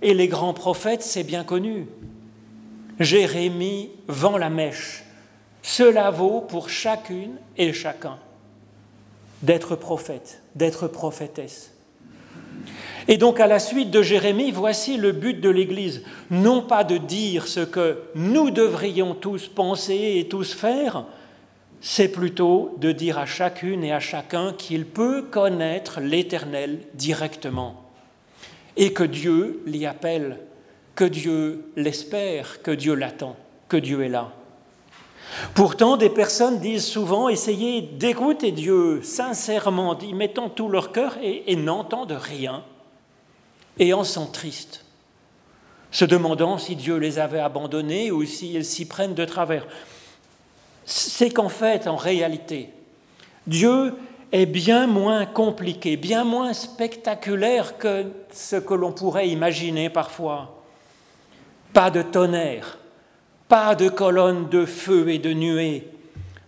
et 0.00 0.14
les 0.14 0.28
grands 0.28 0.54
prophètes, 0.54 1.02
c'est 1.02 1.24
bien 1.24 1.44
connu. 1.44 1.88
Jérémie 3.00 3.90
vend 4.06 4.36
la 4.36 4.50
mèche. 4.50 5.04
Cela 5.62 6.10
vaut 6.10 6.42
pour 6.42 6.68
chacune 6.68 7.36
et 7.56 7.72
chacun 7.72 8.18
d'être 9.42 9.74
prophète, 9.74 10.42
d'être 10.54 10.86
prophétesse. 10.86 11.72
Et 13.08 13.16
donc 13.16 13.40
à 13.40 13.46
la 13.46 13.58
suite 13.58 13.90
de 13.90 14.02
Jérémie, 14.02 14.50
voici 14.50 14.98
le 14.98 15.12
but 15.12 15.40
de 15.40 15.48
l'Église, 15.48 16.04
non 16.30 16.62
pas 16.62 16.84
de 16.84 16.98
dire 16.98 17.48
ce 17.48 17.60
que 17.60 18.02
nous 18.14 18.50
devrions 18.50 19.14
tous 19.14 19.48
penser 19.48 20.16
et 20.18 20.28
tous 20.28 20.52
faire, 20.52 21.04
c'est 21.80 22.08
plutôt 22.08 22.76
de 22.78 22.92
dire 22.92 23.18
à 23.18 23.24
chacune 23.24 23.82
et 23.82 23.92
à 23.92 24.00
chacun 24.00 24.52
qu'il 24.52 24.84
peut 24.84 25.22
connaître 25.22 26.00
l'Éternel 26.00 26.80
directement 26.92 27.82
et 28.76 28.92
que 28.92 29.02
Dieu 29.02 29.62
l'y 29.66 29.86
appelle 29.86 30.38
que 31.00 31.06
Dieu 31.06 31.64
l'espère, 31.76 32.60
que 32.60 32.70
Dieu 32.70 32.94
l'attend, 32.94 33.34
que 33.70 33.78
Dieu 33.78 34.02
est 34.02 34.10
là. 34.10 34.32
Pourtant, 35.54 35.96
des 35.96 36.10
personnes 36.10 36.60
disent 36.60 36.84
souvent 36.84 37.30
essayez 37.30 37.80
d'écouter 37.80 38.52
Dieu 38.52 39.00
sincèrement, 39.02 39.98
y 39.98 40.12
mettant 40.12 40.50
tout 40.50 40.68
leur 40.68 40.92
cœur 40.92 41.16
et, 41.22 41.56
n'entendent 41.56 42.18
rien, 42.20 42.64
et 43.78 43.94
en 43.94 44.04
sont 44.04 44.26
tristes, 44.26 44.84
se 45.90 46.04
demandant 46.04 46.58
si 46.58 46.76
Dieu 46.76 46.98
les 46.98 47.18
avait 47.18 47.40
abandonnés 47.40 48.10
ou 48.10 48.26
s'ils 48.26 48.66
s'y 48.66 48.84
prennent 48.84 49.14
de 49.14 49.24
travers. 49.24 49.66
C'est 50.84 51.30
qu'en 51.30 51.48
fait, 51.48 51.86
en 51.86 51.96
réalité, 51.96 52.68
Dieu 53.46 53.94
est 54.32 54.44
bien 54.44 54.86
moins 54.86 55.24
compliqué, 55.24 55.96
bien 55.96 56.24
moins 56.24 56.52
spectaculaire 56.52 57.78
que 57.78 58.04
ce 58.30 58.56
que 58.56 58.74
l'on 58.74 58.92
pourrait 58.92 59.30
imaginer 59.30 59.88
parfois. 59.88 60.59
Pas 61.72 61.90
de 61.90 62.02
tonnerre, 62.02 62.78
pas 63.48 63.74
de 63.74 63.88
colonnes 63.88 64.48
de 64.48 64.64
feu 64.64 65.08
et 65.08 65.18
de 65.18 65.32
nuées, 65.32 65.86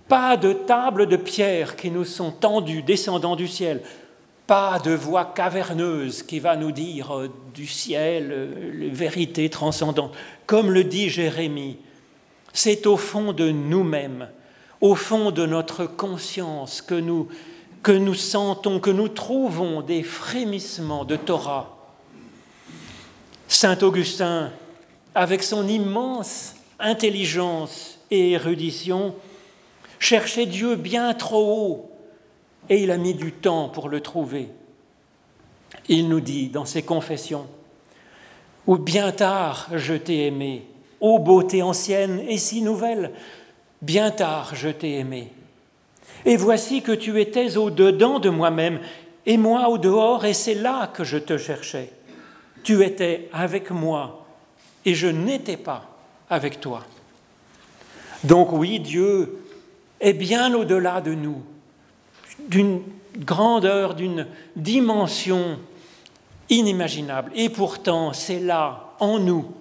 pas 0.09 0.37
de 0.37 0.53
tables 0.53 1.07
de 1.07 1.17
pierre 1.17 1.77
qui 1.77 1.91
nous 1.91 2.05
sont 2.05 2.33
tendues 2.33 2.83
descendant 2.83 3.37
du 3.37 3.49
ciel, 3.49 3.83
pas 4.47 4.79
de 4.79 4.93
voix 4.93 5.25
caverneuse 5.25 6.23
qui 6.23 6.41
va 6.41 6.57
nous 6.57 6.73
dire 6.73 7.17
euh, 7.17 7.29
du 7.55 7.67
ciel 7.67 8.29
euh, 8.31 8.73
les 8.75 8.91
vérités 8.91 9.49
transcendantes. 9.49 10.15
Comme 10.47 10.71
le 10.71 10.85
dit 10.85 11.09
Jérémie, 11.09 11.79
c'est 12.53 12.87
au 12.87 12.97
fond 12.97 13.33
de 13.33 13.51
nous-mêmes, 13.51 14.29
au 14.81 14.95
fond 14.95 15.31
de 15.31 15.47
notre 15.47 15.87
conscience 15.87 16.83
que 16.83 16.95
nous, 16.95 17.29
que 17.83 17.93
nous 17.93 18.15
sentons, 18.15 18.81
que 18.81 18.91
nous 18.91 19.09
trouvons 19.09 19.81
des 19.81 20.03
frémissements 20.03 21.05
de 21.05 21.17
Torah. 21.17 21.79
Saint 23.49 23.79
Augustin, 23.83 24.51
avec 25.15 25.43
son 25.43 25.69
immense 25.69 26.55
intelligence 26.79 27.99
et 28.11 28.33
érudition, 28.33 29.15
cherchait 29.99 30.47
Dieu 30.47 30.77
bien 30.77 31.15
trop 31.15 31.47
haut 31.47 31.91
et 32.69 32.83
il 32.83 32.91
a 32.91 32.97
mis 32.97 33.15
du 33.15 33.33
temps 33.33 33.69
pour 33.69 33.89
le 33.89 34.01
trouver. 34.01 34.49
Il 35.89 36.09
nous 36.09 36.21
dit 36.21 36.49
dans 36.49 36.65
ses 36.65 36.83
confessions, 36.83 37.47
Ou 38.67 38.79
bien 38.79 39.13
tard 39.13 39.69
je 39.75 39.95
t'ai 39.95 40.27
aimé, 40.27 40.67
ô 41.01 41.19
beauté 41.19 41.63
ancienne 41.63 42.21
et 42.29 42.39
si 42.39 42.63
nouvelle, 42.63 43.13
bien 43.81 44.11
tard 44.11 44.55
je 44.55 44.69
t'ai 44.69 44.95
aimé. 44.95 45.33
Et 46.25 46.37
voici 46.37 46.83
que 46.83 46.93
tu 46.93 47.21
étais 47.21 47.57
au-dedans 47.57 48.19
de 48.21 48.29
moi-même, 48.29 48.81
et 49.27 49.37
moi 49.37 49.69
au 49.69 49.79
dehors, 49.79 50.25
et 50.25 50.35
c'est 50.35 50.55
là 50.55 50.89
que 50.93 51.05
je 51.05 51.19
te 51.19 51.37
cherchais. 51.37 51.91
Tu 52.63 52.85
étais 52.85 53.29
avec 53.33 53.71
moi, 53.71 54.22
et 54.85 54.95
je 54.95 55.07
n'étais 55.07 55.57
pas 55.57 55.85
avec 56.29 56.61
toi. 56.61 56.85
Donc 58.25 58.53
oui, 58.53 58.81
Dieu 58.81 59.39
est 60.01 60.13
bien 60.13 60.55
au-delà 60.55 61.01
de 61.01 61.15
nous 61.15 61.43
d'une 62.49 62.83
grandeur, 63.19 63.95
d'une 63.95 64.27
dimension 64.57 65.59
inimaginable. 66.49 67.31
Et 67.35 67.49
pourtant, 67.49 68.13
c'est 68.13 68.41
là, 68.41 68.95
en 69.01 69.19
nous, 69.19 69.53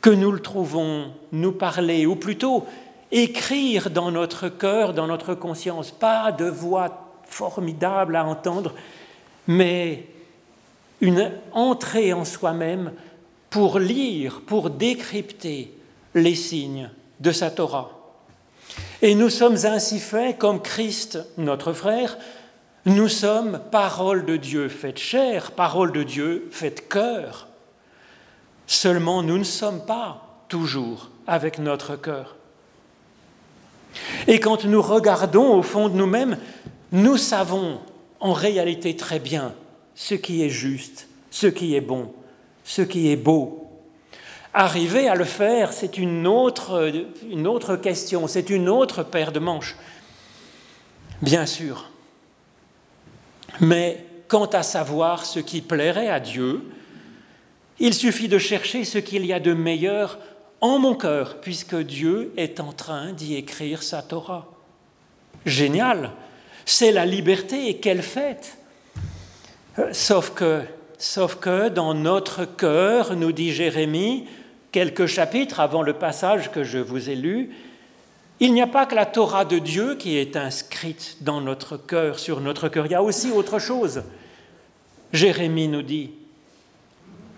que 0.00 0.10
nous 0.10 0.32
le 0.32 0.40
trouvons 0.40 1.12
nous 1.32 1.52
parler, 1.52 2.06
ou 2.06 2.16
plutôt 2.16 2.66
écrire 3.12 3.90
dans 3.90 4.10
notre 4.10 4.48
cœur, 4.48 4.94
dans 4.94 5.06
notre 5.06 5.34
conscience, 5.34 5.90
pas 5.90 6.32
de 6.32 6.46
voix 6.46 7.12
formidable 7.24 8.16
à 8.16 8.24
entendre, 8.24 8.74
mais 9.46 10.06
une 11.00 11.32
entrée 11.52 12.12
en 12.12 12.24
soi-même 12.24 12.92
pour 13.50 13.78
lire, 13.78 14.40
pour 14.46 14.70
décrypter 14.70 15.74
les 16.14 16.34
signes 16.34 16.90
de 17.18 17.32
sa 17.32 17.50
Torah. 17.50 17.90
Et 19.02 19.14
nous 19.14 19.30
sommes 19.30 19.56
ainsi 19.64 19.98
faits 19.98 20.38
comme 20.38 20.62
Christ, 20.62 21.18
notre 21.36 21.72
frère, 21.72 22.16
nous 22.86 23.08
sommes 23.08 23.60
parole 23.70 24.24
de 24.24 24.36
Dieu 24.36 24.68
faite 24.68 24.98
chair, 24.98 25.52
parole 25.52 25.92
de 25.92 26.02
Dieu 26.02 26.48
faite 26.50 26.88
cœur. 26.88 27.48
Seulement, 28.66 29.22
nous 29.22 29.36
ne 29.36 29.44
sommes 29.44 29.84
pas 29.84 30.44
toujours 30.48 31.10
avec 31.26 31.58
notre 31.58 31.96
cœur. 31.96 32.36
Et 34.26 34.40
quand 34.40 34.64
nous 34.64 34.80
regardons 34.80 35.58
au 35.58 35.62
fond 35.62 35.88
de 35.88 35.94
nous-mêmes, 35.94 36.38
nous 36.92 37.16
savons 37.16 37.80
en 38.20 38.32
réalité 38.32 38.96
très 38.96 39.18
bien 39.18 39.54
ce 39.94 40.14
qui 40.14 40.42
est 40.42 40.50
juste, 40.50 41.08
ce 41.30 41.46
qui 41.46 41.74
est 41.74 41.80
bon, 41.80 42.12
ce 42.70 42.82
qui 42.82 43.10
est 43.10 43.16
beau, 43.16 43.56
Arriver 44.52 45.08
à 45.08 45.14
le 45.14 45.24
faire, 45.24 45.72
c'est 45.72 45.96
une 45.96 46.26
autre, 46.26 46.90
une 47.30 47.46
autre 47.46 47.76
question, 47.76 48.26
c'est 48.26 48.50
une 48.50 48.68
autre 48.68 49.04
paire 49.04 49.30
de 49.30 49.38
manches, 49.38 49.76
bien 51.22 51.46
sûr. 51.46 51.88
Mais 53.60 54.04
quant 54.26 54.46
à 54.46 54.64
savoir 54.64 55.24
ce 55.24 55.38
qui 55.38 55.60
plairait 55.60 56.08
à 56.08 56.18
Dieu, 56.18 56.62
il 57.78 57.94
suffit 57.94 58.26
de 58.26 58.38
chercher 58.38 58.82
ce 58.82 58.98
qu'il 58.98 59.24
y 59.24 59.32
a 59.32 59.38
de 59.38 59.54
meilleur 59.54 60.18
en 60.60 60.80
mon 60.80 60.96
cœur, 60.96 61.40
puisque 61.40 61.76
Dieu 61.76 62.32
est 62.36 62.58
en 62.58 62.72
train 62.72 63.12
d'y 63.12 63.36
écrire 63.36 63.84
sa 63.84 64.02
Torah. 64.02 64.48
Génial, 65.46 66.10
c'est 66.64 66.90
la 66.90 67.06
liberté 67.06 67.68
et 67.68 67.76
quelle 67.76 68.02
fête. 68.02 68.58
Euh, 69.78 69.92
sauf 69.92 70.30
que, 70.34 70.64
sauf 71.00 71.36
que 71.36 71.68
dans 71.70 71.94
notre 71.94 72.44
cœur, 72.44 73.16
nous 73.16 73.32
dit 73.32 73.52
Jérémie, 73.52 74.26
quelques 74.70 75.06
chapitres 75.06 75.58
avant 75.58 75.82
le 75.82 75.94
passage 75.94 76.52
que 76.52 76.62
je 76.62 76.78
vous 76.78 77.10
ai 77.10 77.16
lu, 77.16 77.50
il 78.38 78.52
n'y 78.52 78.62
a 78.62 78.66
pas 78.66 78.86
que 78.86 78.94
la 78.94 79.06
Torah 79.06 79.44
de 79.44 79.58
Dieu 79.58 79.96
qui 79.96 80.16
est 80.16 80.36
inscrite 80.36 81.18
dans 81.22 81.40
notre 81.40 81.76
cœur, 81.76 82.18
sur 82.18 82.40
notre 82.40 82.68
cœur, 82.68 82.86
il 82.86 82.92
y 82.92 82.94
a 82.94 83.02
aussi 83.02 83.30
autre 83.30 83.58
chose. 83.58 84.02
Jérémie 85.12 85.68
nous 85.68 85.82
dit, 85.82 86.12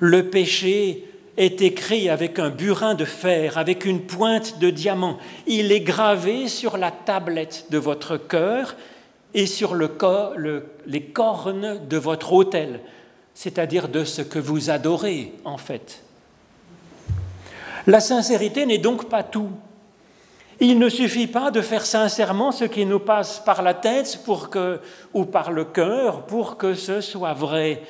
le 0.01 0.29
péché 0.29 1.05
est 1.37 1.63
écrit 1.63 2.09
avec 2.09 2.39
un 2.39 2.51
burin 2.51 2.95
de 2.95 3.05
fer, 3.05 3.59
avec 3.59 3.85
une 3.85 4.03
pointe 4.03 4.59
de 4.59 4.71
diamant. 4.71 5.19
Il 5.47 5.73
est 5.73 5.81
gravé 5.81 6.49
sur 6.49 6.77
la 6.77 6.91
tablette 6.91 7.67
de 7.71 7.79
votre 7.79 8.17
cœur 8.17 8.77
et 9.35 9.47
sur 9.47 9.75
le, 9.75 9.89
les 10.87 11.03
cornes 11.03 11.81
de 11.89 11.97
votre 11.97 12.33
autel, 12.33 12.81
c'est-à-dire 13.35 13.89
de 13.89 14.05
ce 14.05 14.23
que 14.23 14.39
vous 14.39 14.71
adorez 14.71 15.33
en 15.45 15.59
fait. 15.59 16.03
La 17.87 18.01
sincérité 18.01 18.67
n'est 18.67 18.79
donc 18.79 19.09
pas 19.09 19.23
tout. 19.23 19.51
Il 20.61 20.79
ne 20.79 20.89
suffit 20.89 21.27
pas 21.27 21.51
de 21.51 21.61
faire 21.61 21.85
sincèrement 21.85 22.53
ce 22.53 22.65
qui 22.65 22.87
nous 22.87 23.01
passe 23.01 23.41
par 23.45 23.63
la 23.63 23.75
tête 23.75 24.21
ou 25.13 25.25
par 25.25 25.51
le 25.51 25.65
cœur 25.65 26.23
pour 26.27 26.57
que 26.57 26.75
ce 26.75 27.01
soit 27.01 27.33
vrai. 27.33 27.83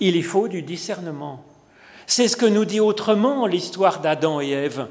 Il 0.00 0.16
y 0.16 0.22
faut 0.22 0.48
du 0.48 0.62
discernement. 0.62 1.44
C'est 2.06 2.28
ce 2.28 2.36
que 2.36 2.46
nous 2.46 2.64
dit 2.64 2.80
autrement 2.80 3.46
l'histoire 3.46 4.00
d'Adam 4.00 4.40
et 4.40 4.50
Ève. 4.50 4.88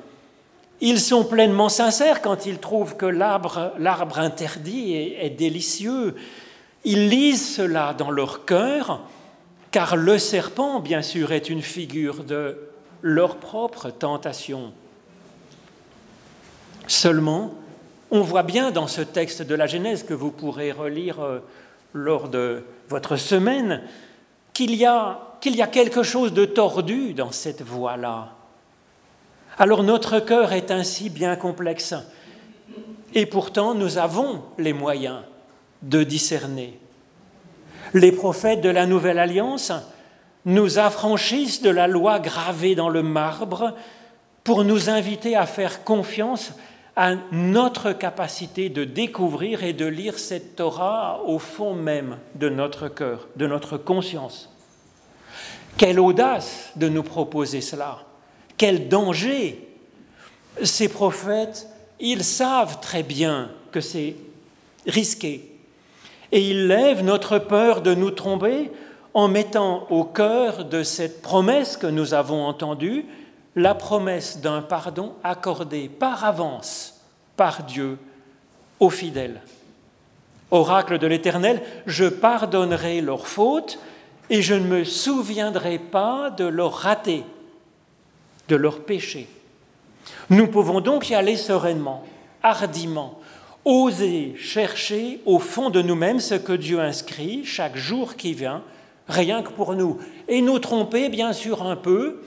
Ils 0.82 1.00
sont 1.00 1.24
pleinement 1.24 1.70
sincères 1.70 2.22
quand 2.22 2.46
ils 2.46 2.60
trouvent 2.60 2.96
que 2.96 3.06
l'arbre 3.06 4.20
interdit 4.20 4.94
est, 4.94 5.26
est 5.26 5.30
délicieux. 5.32 6.16
Ils 6.84 7.10
lisent 7.10 7.56
cela 7.56 7.94
dans 7.94 8.10
leur 8.12 8.46
cœur, 8.46 9.02
car 9.72 9.96
le 9.96 10.18
serpent, 10.18 10.80
bien 10.82 11.02
sûr, 11.02 11.32
est 11.32 11.50
une 11.50 11.62
figure 11.62 12.24
de 12.24 12.58
leur 13.02 13.38
propre 13.38 13.90
tentation. 13.90 14.74
Seulement, 16.88 17.54
on 18.12 18.22
voit 18.22 18.44
bien 18.44 18.72
dans 18.72 18.88
ce 18.88 19.02
texte 19.02 19.42
de 19.42 19.56
la 19.56 19.68
Genèse 19.68 20.04
que 20.04 20.14
vous 20.14 20.32
pourrez 20.32 20.74
relire 20.74 21.22
euh, 21.22 21.40
lors 21.94 22.28
de 22.28 22.64
votre 22.90 23.16
semaine 23.16 23.82
qu'il 24.54 24.76
y, 24.76 24.86
a, 24.86 25.38
qu'il 25.40 25.56
y 25.56 25.62
a 25.62 25.68
quelque 25.68 26.04
chose 26.04 26.34
de 26.34 26.44
tordu 26.44 27.14
dans 27.14 27.32
cette 27.32 27.62
voie-là. 27.62 28.36
Alors 29.58 29.84
notre 29.84 30.20
cœur 30.20 30.52
est 30.52 30.72
ainsi 30.72 31.10
bien 31.10 31.38
complexe 31.38 31.94
et 33.14 33.26
pourtant 33.26 33.74
nous 33.74 33.98
avons 33.98 34.44
les 34.58 34.74
moyens 34.74 35.22
de 35.82 36.04
discerner. 36.04 36.81
Les 37.94 38.12
prophètes 38.12 38.62
de 38.62 38.70
la 38.70 38.86
Nouvelle 38.86 39.20
Alliance 39.20 39.74
nous 40.46 40.80
affranchissent 40.80 41.62
de 41.62 41.70
la 41.70 41.88
loi 41.88 42.20
gravée 42.20 42.74
dans 42.74 42.90
le 42.90 43.04
marbre 43.04 43.76
pour 44.44 44.64
nous 44.64 44.90
inviter 44.90 45.36
à 45.36 45.46
faire 45.46 45.84
confiance 45.84 46.54
à 46.96 47.16
notre 47.32 47.92
capacité 47.94 48.70
de 48.70 48.84
découvrir 48.84 49.64
et 49.64 49.74
de 49.74 49.86
lire 49.86 50.20
cette 50.20 50.56
Torah 50.56 51.22
au 51.26 51.40
fond 51.40 51.74
même 51.74 52.18
de 52.36 52.50
notre 52.50 52.88
cœur, 52.88 53.28
de 53.36 53.48
notre 53.48 53.78
conscience. 53.78 54.50
Quelle 55.78 56.00
audace 56.00 56.72
de 56.76 56.90
nous 56.90 57.04
proposer 57.04 57.62
cela, 57.62 58.00
quel 58.58 58.88
danger. 58.88 59.68
Ces 60.64 60.90
prophètes, 60.90 61.68
ils 62.00 62.24
savent 62.24 62.80
très 62.82 63.04
bien 63.04 63.52
que 63.72 63.80
c'est 63.80 64.16
risqué. 64.86 65.51
Et 66.32 66.42
ils 66.42 66.68
lèvent 66.68 67.04
notre 67.04 67.40
peur 67.40 67.82
de 67.82 67.94
nous 67.94 68.12
tromper 68.12 68.72
en 69.14 69.28
mettant 69.28 69.88
au 69.90 70.04
cœur 70.04 70.66
de 70.66 70.84
cette 70.84 71.22
promesse 71.22 71.78
que 71.78 71.88
nous 71.88 72.14
avons 72.14 72.46
entendue 72.46 73.06
la 73.56 73.76
promesse 73.76 74.40
d'un 74.40 74.62
pardon 74.62 75.14
accordé 75.24 75.90
par 75.90 76.24
avance 76.24 77.02
par 77.36 77.64
Dieu 77.64 77.98
aux 78.80 78.90
fidèles. 78.90 79.42
Oracle 80.52 81.00
de 81.00 81.08
l'Éternel, 81.08 81.62
je 81.86 82.06
pardonnerai 82.06 83.02
leurs 83.02 83.28
fautes 83.28 83.80
et 84.30 84.42
je 84.42 84.54
ne 84.54 84.68
me 84.68 84.84
souviendrai 84.84 85.80
pas 85.80 86.30
de 86.30 86.46
leurs 86.46 86.74
ratés, 86.74 87.24
de 88.48 88.56
leurs 88.56 88.84
péchés. 88.84 89.28
Nous 90.30 90.48
pouvons 90.48 90.82
donc 90.82 91.10
y 91.10 91.16
aller 91.16 91.38
sereinement, 91.38 92.04
hardiment, 92.44 93.20
Oser 93.64 94.36
chercher 94.38 95.20
au 95.26 95.38
fond 95.38 95.70
de 95.70 95.82
nous-mêmes 95.82 96.20
ce 96.20 96.36
que 96.36 96.54
Dieu 96.54 96.80
inscrit 96.80 97.46
chaque 97.46 97.78
jour 97.78 98.16
qui 98.16 98.34
vient, 98.34 98.64
rien 99.08 99.44
que 99.44 99.52
pour 99.52 99.76
nous. 99.76 100.00
Et 100.28 100.42
nous 100.42 100.60
tromper, 100.60 101.10
bien 101.10 101.32
sûr, 101.32 101.62
un 101.64 101.76
peu, 101.76 102.22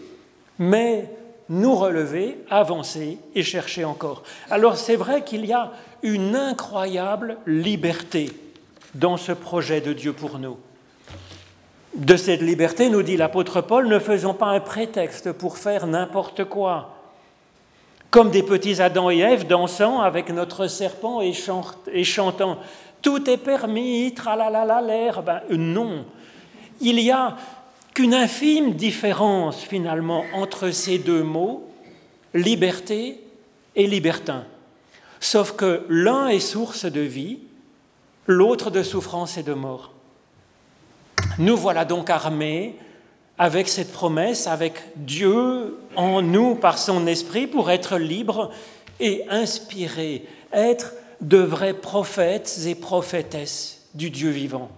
mais 0.59 1.11
nous 1.49 1.75
relever, 1.75 2.39
avancer 2.51 3.19
et 3.35 3.43
chercher 3.43 3.85
encore. 3.85 4.23
Alors 4.51 4.77
c'est 4.77 4.97
vrai 4.97 5.25
qu'il 5.25 5.45
y 5.45 5.53
a 5.53 5.73
une 6.03 6.37
incroyable 6.37 7.39
liberté 7.47 8.31
dans 8.95 9.17
ce 9.17 9.33
projet 9.33 9.81
de 9.81 9.93
Dieu 9.93 10.13
pour 10.13 10.39
nous. 10.39 10.57
De 11.97 12.17
cette 12.17 12.43
liberté, 12.43 12.91
nous 12.91 13.03
dit 13.03 13.17
l'apôtre 13.17 13.61
Paul, 13.61 13.89
ne 13.89 13.99
faisons 13.99 14.35
pas 14.35 14.47
un 14.47 14.61
prétexte 14.61 15.33
pour 15.33 15.59
faire 15.59 15.87
n'importe 15.87 16.45
quoi. 16.45 16.94
Comme 18.15 18.31
des 18.31 18.45
petits 18.45 18.81
Adam 18.81 19.11
et 19.11 19.19
Ève 19.19 19.45
dansant 19.49 20.01
avec 20.01 20.31
notre 20.31 20.69
serpent 20.69 21.21
et, 21.21 21.33
chantant 21.33 22.59
Tout 23.03 23.29
est 23.29 23.37
permis, 23.37 24.15
tralalala 24.15 24.81
non. 25.51 26.05
Il 26.81 27.01
y 27.01 27.11
a 27.11 27.37
qu'une 27.93 28.15
infime 28.15 28.75
différence 28.75 29.63
finalement 29.63 30.23
entre 30.33 30.71
ces 30.71 30.99
deux 30.99 31.25
mots, 31.25 31.69
liberté 32.35 33.21
et 33.75 33.89
libertin. 33.89 34.45
Sauf 35.19 35.57
que 35.57 35.85
l'un 35.89 36.29
est 36.29 36.39
source 36.39 36.85
de 36.85 37.01
vie, 37.01 37.41
l'autre 38.29 38.71
de 38.71 38.85
souffrance 38.85 39.39
et 39.39 39.43
de 39.43 39.55
mort. 39.55 39.91
Nous 41.41 41.57
voilà 41.57 41.85
donc 41.85 42.11
armés 42.11 42.77
avec 43.39 43.69
cette 43.69 43.93
promesse, 43.93 44.47
avec 44.47 44.75
Dieu 44.97 45.79
en 45.97 46.23
nous 46.23 46.55
par 46.55 46.79
son 46.79 47.07
esprit 47.07 47.47
pour 47.47 47.71
être 47.71 47.99
libres 47.99 48.51
et 49.01 49.25
inspirés, 49.29 50.25
être 50.53 50.95
de 51.21 51.39
vrais 51.39 51.75
prophètes 51.75 52.61
et 52.67 52.75
prophétesses 52.75 53.89
du 53.95 54.11
Dieu 54.11 54.31
vivant. 54.31 54.69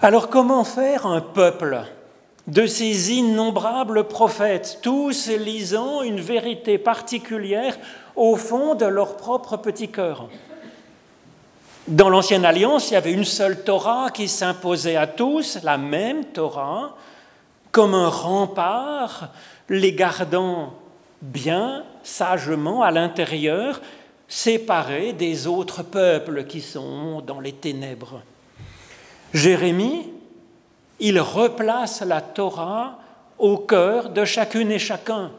Alors 0.00 0.28
comment 0.28 0.64
faire 0.64 1.06
un 1.06 1.20
peuple 1.20 1.82
de 2.46 2.66
ces 2.66 3.12
innombrables 3.12 4.04
prophètes, 4.04 4.78
tous 4.82 5.28
lisant 5.28 6.02
une 6.02 6.20
vérité 6.20 6.78
particulière 6.78 7.76
au 8.14 8.36
fond 8.36 8.74
de 8.74 8.86
leur 8.86 9.16
propre 9.16 9.56
petit 9.56 9.88
cœur? 9.88 10.28
Dans 11.88 12.08
l'Ancienne 12.08 12.44
Alliance, 12.44 12.90
il 12.90 12.94
y 12.94 12.96
avait 12.96 13.12
une 13.12 13.24
seule 13.24 13.62
Torah 13.62 14.10
qui 14.10 14.26
s'imposait 14.26 14.96
à 14.96 15.06
tous, 15.06 15.58
la 15.62 15.78
même 15.78 16.24
Torah, 16.24 16.96
comme 17.70 17.94
un 17.94 18.08
rempart, 18.08 19.28
les 19.68 19.92
gardant 19.92 20.74
bien, 21.22 21.84
sagement 22.02 22.82
à 22.82 22.90
l'intérieur, 22.90 23.80
séparés 24.26 25.12
des 25.12 25.46
autres 25.46 25.84
peuples 25.84 26.44
qui 26.46 26.60
sont 26.60 27.20
dans 27.20 27.38
les 27.38 27.52
ténèbres. 27.52 28.20
Jérémie, 29.32 30.12
il 30.98 31.20
replace 31.20 32.02
la 32.02 32.20
Torah 32.20 32.98
au 33.38 33.58
cœur 33.58 34.10
de 34.10 34.24
chacune 34.24 34.72
et 34.72 34.80
chacun, 34.80 35.30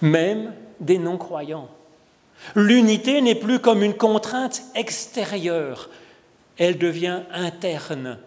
même 0.00 0.54
des 0.78 0.96
non-croyants. 0.98 1.68
L'unité 2.54 3.20
n'est 3.20 3.34
plus 3.34 3.58
comme 3.58 3.82
une 3.82 3.94
contrainte 3.94 4.62
extérieure, 4.74 5.90
elle 6.58 6.78
devient 6.78 7.20
interne, 7.32 8.18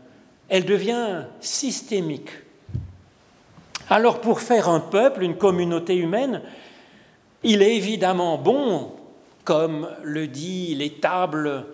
elle 0.49 0.65
devient 0.65 1.25
systémique. 1.39 2.29
Alors 3.89 4.21
pour 4.21 4.39
faire 4.39 4.69
un 4.69 4.79
peuple, 4.79 5.23
une 5.23 5.37
communauté 5.37 5.95
humaine, 5.95 6.41
il 7.43 7.61
est 7.61 7.75
évidemment 7.75 8.37
bon, 8.37 8.91
comme 9.43 9.89
le 10.03 10.27
dit 10.27 10.75
les 10.75 10.93
tables 10.93 11.65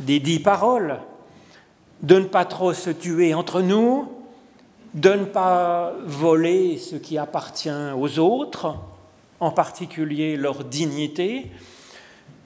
des 0.00 0.20
dix 0.20 0.40
paroles, 0.40 0.98
de 2.02 2.18
ne 2.18 2.24
pas 2.24 2.44
trop 2.44 2.74
se 2.74 2.90
tuer 2.90 3.32
entre 3.34 3.62
nous, 3.62 4.12
de 4.94 5.10
ne 5.10 5.24
pas 5.24 5.94
voler 6.04 6.76
ce 6.76 6.96
qui 6.96 7.16
appartient 7.16 7.70
aux 7.96 8.18
autres, 8.18 8.76
en 9.42 9.50
particulier 9.50 10.36
leur 10.36 10.62
dignité, 10.62 11.50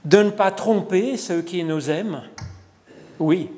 de 0.03 0.17
ne 0.17 0.31
pas 0.31 0.49
tromper 0.49 1.15
ceux 1.15 1.43
qui 1.43 1.63
nous 1.63 1.91
aiment. 1.91 2.23
Oui. 3.19 3.49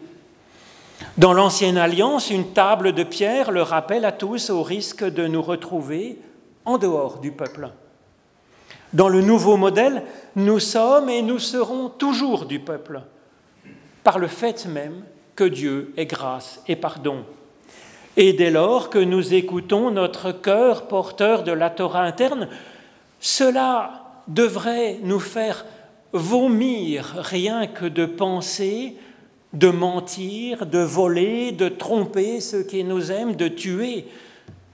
Dans 1.17 1.31
l'Ancienne 1.31 1.77
Alliance, 1.77 2.31
une 2.31 2.51
table 2.51 2.91
de 2.91 3.03
pierre 3.03 3.51
le 3.51 3.61
rappelle 3.61 4.03
à 4.03 4.11
tous 4.11 4.49
au 4.49 4.61
risque 4.61 5.05
de 5.05 5.25
nous 5.25 5.41
retrouver 5.41 6.19
en 6.65 6.77
dehors 6.77 7.19
du 7.19 7.31
peuple. 7.31 7.69
Dans 8.91 9.07
le 9.07 9.21
nouveau 9.21 9.55
modèle, 9.55 10.03
nous 10.35 10.59
sommes 10.59 11.09
et 11.09 11.21
nous 11.21 11.39
serons 11.39 11.87
toujours 11.87 12.45
du 12.45 12.59
peuple, 12.59 13.03
par 14.03 14.19
le 14.19 14.27
fait 14.27 14.65
même 14.65 15.05
que 15.37 15.45
Dieu 15.45 15.93
est 15.95 16.07
grâce 16.07 16.61
et 16.67 16.75
pardon. 16.75 17.23
Et 18.17 18.33
dès 18.33 18.51
lors 18.51 18.89
que 18.89 18.99
nous 18.99 19.33
écoutons 19.33 19.91
notre 19.91 20.33
cœur 20.33 20.89
porteur 20.89 21.43
de 21.43 21.53
la 21.53 21.69
Torah 21.69 22.01
interne, 22.01 22.49
cela 23.19 24.23
devrait 24.27 24.99
nous 25.01 25.19
faire 25.19 25.65
vomir 26.13 27.15
rien 27.17 27.67
que 27.67 27.85
de 27.85 28.05
penser, 28.05 28.95
de 29.53 29.69
mentir, 29.69 30.65
de 30.65 30.79
voler, 30.79 31.51
de 31.51 31.69
tromper 31.69 32.39
ceux 32.39 32.63
qui 32.63 32.83
nous 32.83 33.11
aiment, 33.11 33.35
de 33.35 33.47
tuer, 33.47 34.07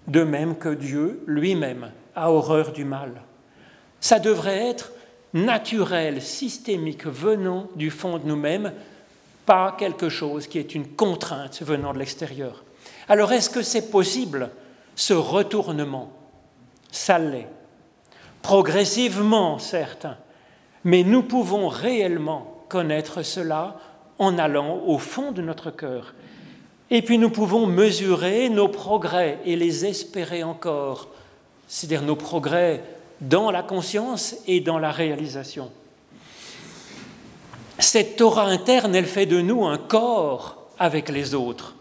de 0.07 0.23
même 0.23 0.55
que 0.57 0.69
Dieu 0.69 1.23
lui-même 1.25 1.91
a 2.15 2.31
horreur 2.31 2.71
du 2.71 2.85
mal. 2.85 3.23
Ça 3.99 4.19
devrait 4.19 4.69
être 4.69 4.91
naturel, 5.33 6.21
systémique, 6.21 7.05
venant 7.05 7.67
du 7.75 7.91
fond 7.91 8.17
de 8.17 8.25
nous-mêmes, 8.25 8.71
pas 9.45 9.75
quelque 9.77 10.09
chose 10.09 10.47
qui 10.47 10.59
est 10.59 10.75
une 10.75 10.87
contrainte 10.87 11.61
venant 11.61 11.93
de 11.93 11.99
l'extérieur. 11.99 12.63
Alors 13.07 13.31
est-ce 13.33 13.49
que 13.49 13.61
c'est 13.61 13.91
possible, 13.91 14.49
ce 14.95 15.13
retournement? 15.13 16.11
Ça 16.91 17.19
l'est. 17.19 17.47
Progressivement, 18.45 19.57
certes, 19.57 20.05
mais 20.83 21.01
nous 21.03 21.23
pouvons 21.23 21.67
réellement 21.67 22.63
connaître 22.69 23.23
cela 23.23 23.79
en 24.19 24.37
allant 24.37 24.83
au 24.85 24.99
fond 24.99 25.31
de 25.31 25.41
notre 25.41 25.71
cœur. 25.71 26.13
Et 26.91 27.01
puis 27.01 27.17
nous 27.17 27.31
pouvons 27.31 27.65
mesurer 27.65 28.49
nos 28.49 28.67
progrès 28.67 29.39
et 29.45 29.55
les 29.55 29.85
espérer 29.87 30.43
encore, 30.43 31.07
c'est-à-dire 31.67 32.03
nos 32.03 32.15
progrès 32.15 32.83
dans 33.19 33.49
la 33.49 33.63
conscience 33.63 34.35
et 34.45 34.59
dans 34.59 34.77
la 34.77 34.91
réalisation. 34.91 35.71
Cette 37.79 38.15
Torah 38.15 38.45
interne, 38.45 38.93
elle 38.93 39.07
fait 39.07 39.25
de 39.25 39.41
nous 39.41 39.65
un 39.65 39.79
corps 39.79 40.67
avec 40.77 41.09
les 41.09 41.33
autres, 41.33 41.73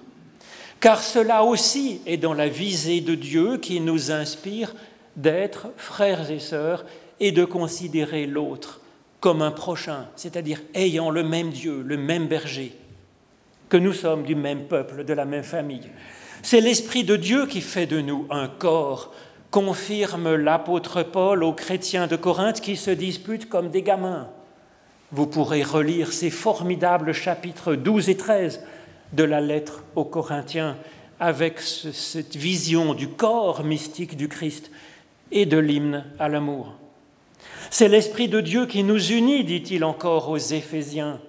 car 0.80 1.02
cela 1.02 1.44
aussi 1.44 2.00
est 2.06 2.16
dans 2.16 2.32
la 2.32 2.48
visée 2.48 3.02
de 3.02 3.14
Dieu 3.14 3.58
qui 3.58 3.80
nous 3.80 4.10
inspire 4.10 4.74
d'être 5.16 5.68
frères 5.76 6.30
et 6.30 6.38
sœurs 6.38 6.84
et 7.20 7.32
de 7.32 7.44
considérer 7.44 8.26
l'autre 8.26 8.80
comme 9.20 9.42
un 9.42 9.50
prochain, 9.50 10.06
c'est-à-dire 10.16 10.60
ayant 10.74 11.10
le 11.10 11.22
même 11.22 11.50
Dieu, 11.50 11.82
le 11.82 11.96
même 11.96 12.26
berger, 12.26 12.76
que 13.68 13.76
nous 13.76 13.94
sommes 13.94 14.24
du 14.24 14.34
même 14.34 14.64
peuple, 14.64 15.04
de 15.04 15.14
la 15.14 15.24
même 15.24 15.44
famille. 15.44 15.90
C'est 16.42 16.60
l'Esprit 16.60 17.04
de 17.04 17.16
Dieu 17.16 17.46
qui 17.46 17.62
fait 17.62 17.86
de 17.86 18.00
nous 18.00 18.26
un 18.28 18.48
corps, 18.48 19.14
confirme 19.50 20.34
l'apôtre 20.34 21.02
Paul 21.02 21.42
aux 21.42 21.54
chrétiens 21.54 22.06
de 22.06 22.16
Corinthe 22.16 22.60
qui 22.60 22.76
se 22.76 22.90
disputent 22.90 23.48
comme 23.48 23.70
des 23.70 23.82
gamins. 23.82 24.28
Vous 25.10 25.26
pourrez 25.26 25.62
relire 25.62 26.12
ces 26.12 26.28
formidables 26.28 27.14
chapitres 27.14 27.76
12 27.76 28.10
et 28.10 28.16
13 28.16 28.60
de 29.12 29.24
la 29.24 29.40
lettre 29.40 29.84
aux 29.94 30.04
Corinthiens 30.04 30.76
avec 31.20 31.60
cette 31.60 32.36
vision 32.36 32.94
du 32.94 33.08
corps 33.08 33.64
mystique 33.64 34.16
du 34.16 34.28
Christ 34.28 34.70
et 35.34 35.44
de 35.44 35.58
l'hymne 35.58 36.04
à 36.18 36.30
l'amour. 36.30 36.72
C'est 37.70 37.88
l'Esprit 37.88 38.28
de 38.28 38.40
Dieu 38.40 38.66
qui 38.66 38.84
nous 38.84 39.12
unit, 39.12 39.44
dit-il 39.44 39.84
encore 39.84 40.30
aux 40.30 40.38
Éphésiens. 40.38 41.20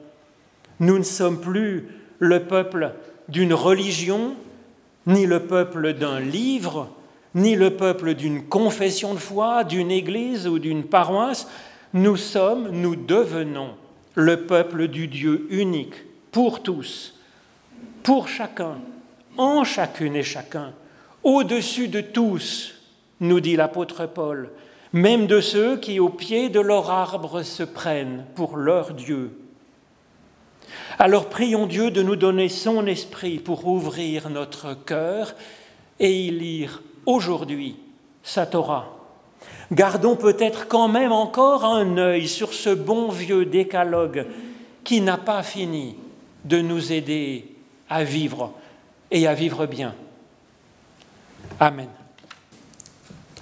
Nous 0.80 0.98
ne 0.98 1.04
sommes 1.04 1.42
plus 1.42 1.90
le 2.20 2.44
peuple 2.44 2.94
d'une 3.28 3.54
religion, 3.54 4.36
ni 5.08 5.26
le 5.26 5.42
peuple 5.42 5.94
d'un 5.94 6.20
livre, 6.20 6.90
ni 7.34 7.56
le 7.56 7.72
peuple 7.72 8.14
d'une 8.14 8.44
confession 8.44 9.14
de 9.14 9.20
foi, 9.20 9.64
d'une 9.64 9.92
église 9.92 10.48
ou 10.48 10.60
d'une 10.60 10.86
paroisse, 10.86 11.48
nous 11.94 12.16
sommes, 12.16 12.70
nous 12.70 12.96
devenons 12.96 13.72
le 14.14 14.46
peuple 14.46 14.88
du 14.88 15.08
Dieu 15.08 15.48
unique, 15.50 15.96
pour 16.32 16.62
tous, 16.62 17.20
pour 18.04 18.28
chacun, 18.28 18.78
en 19.38 19.64
chacune 19.64 20.16
et 20.16 20.24
chacun, 20.24 20.74
au-dessus 21.24 21.88
de 21.88 22.02
tous, 22.02 22.75
nous 23.20 23.40
dit 23.40 23.56
l'apôtre 23.56 24.06
Paul, 24.08 24.52
même 24.94 25.28
de 25.28 25.42
ceux 25.42 25.78
qui 25.78 26.00
au 26.00 26.10
pied 26.10 26.50
de 26.50 26.60
leur 26.60 26.90
arbre 26.90 27.44
se 27.44 27.64
prennent 27.64 28.26
pour 28.36 28.58
leur 28.58 28.94
Dieu. 28.94 29.38
Alors 31.00 31.30
prions 31.30 31.68
Dieu 31.68 31.92
de 31.92 32.02
nous 32.02 32.16
donner 32.16 32.50
son 32.50 32.86
esprit 32.88 33.40
pour 33.40 33.68
ouvrir 33.68 34.30
notre 34.30 34.74
cœur 34.74 35.36
et 36.00 36.12
y 36.12 36.32
lire 36.32 36.82
aujourd'hui 37.06 37.78
sa 38.24 38.46
Torah 38.46 38.96
Gardons 39.72 40.16
peut-être 40.16 40.68
quand 40.68 40.88
même 40.88 41.12
encore 41.12 41.66
un 41.66 41.98
œil 41.98 42.28
sur 42.28 42.54
ce 42.54 42.70
bon 42.70 43.10
vieux 43.10 43.46
décalogue 43.46 44.28
qui 44.84 45.02
n'a 45.02 45.18
pas 45.18 45.42
fini 45.42 45.96
de 46.44 46.62
nous 46.62 46.92
aider 46.92 47.56
à 47.90 48.04
vivre 48.04 48.54
et 49.10 49.28
à 49.28 49.34
vivre 49.34 49.66
bien. 49.66 49.96
Amen. 51.60 51.90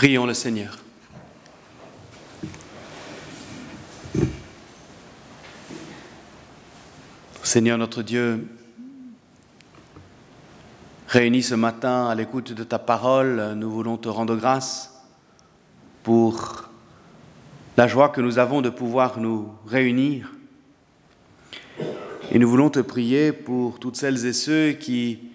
Prions 0.00 0.24
le 0.24 0.32
Seigneur. 0.32 0.78
Seigneur 7.42 7.76
notre 7.76 8.02
Dieu, 8.02 8.48
réunis 11.06 11.42
ce 11.42 11.54
matin 11.54 12.08
à 12.08 12.14
l'écoute 12.14 12.54
de 12.54 12.64
ta 12.64 12.78
parole, 12.78 13.52
nous 13.58 13.70
voulons 13.70 13.98
te 13.98 14.08
rendre 14.08 14.36
grâce 14.36 15.04
pour 16.02 16.70
la 17.76 17.86
joie 17.86 18.08
que 18.08 18.22
nous 18.22 18.38
avons 18.38 18.62
de 18.62 18.70
pouvoir 18.70 19.20
nous 19.20 19.50
réunir. 19.66 20.32
Et 22.30 22.38
nous 22.38 22.48
voulons 22.48 22.70
te 22.70 22.80
prier 22.80 23.32
pour 23.32 23.78
toutes 23.78 23.96
celles 23.96 24.24
et 24.24 24.32
ceux 24.32 24.72
qui 24.72 25.28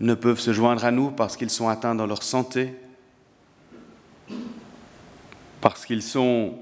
ne 0.00 0.12
peuvent 0.12 0.40
se 0.40 0.52
joindre 0.52 0.84
à 0.84 0.90
nous 0.90 1.10
parce 1.10 1.38
qu'ils 1.38 1.48
sont 1.48 1.70
atteints 1.70 1.94
dans 1.94 2.06
leur 2.06 2.22
santé, 2.22 2.74
parce 5.64 5.86
qu'ils 5.86 6.02
sont 6.02 6.58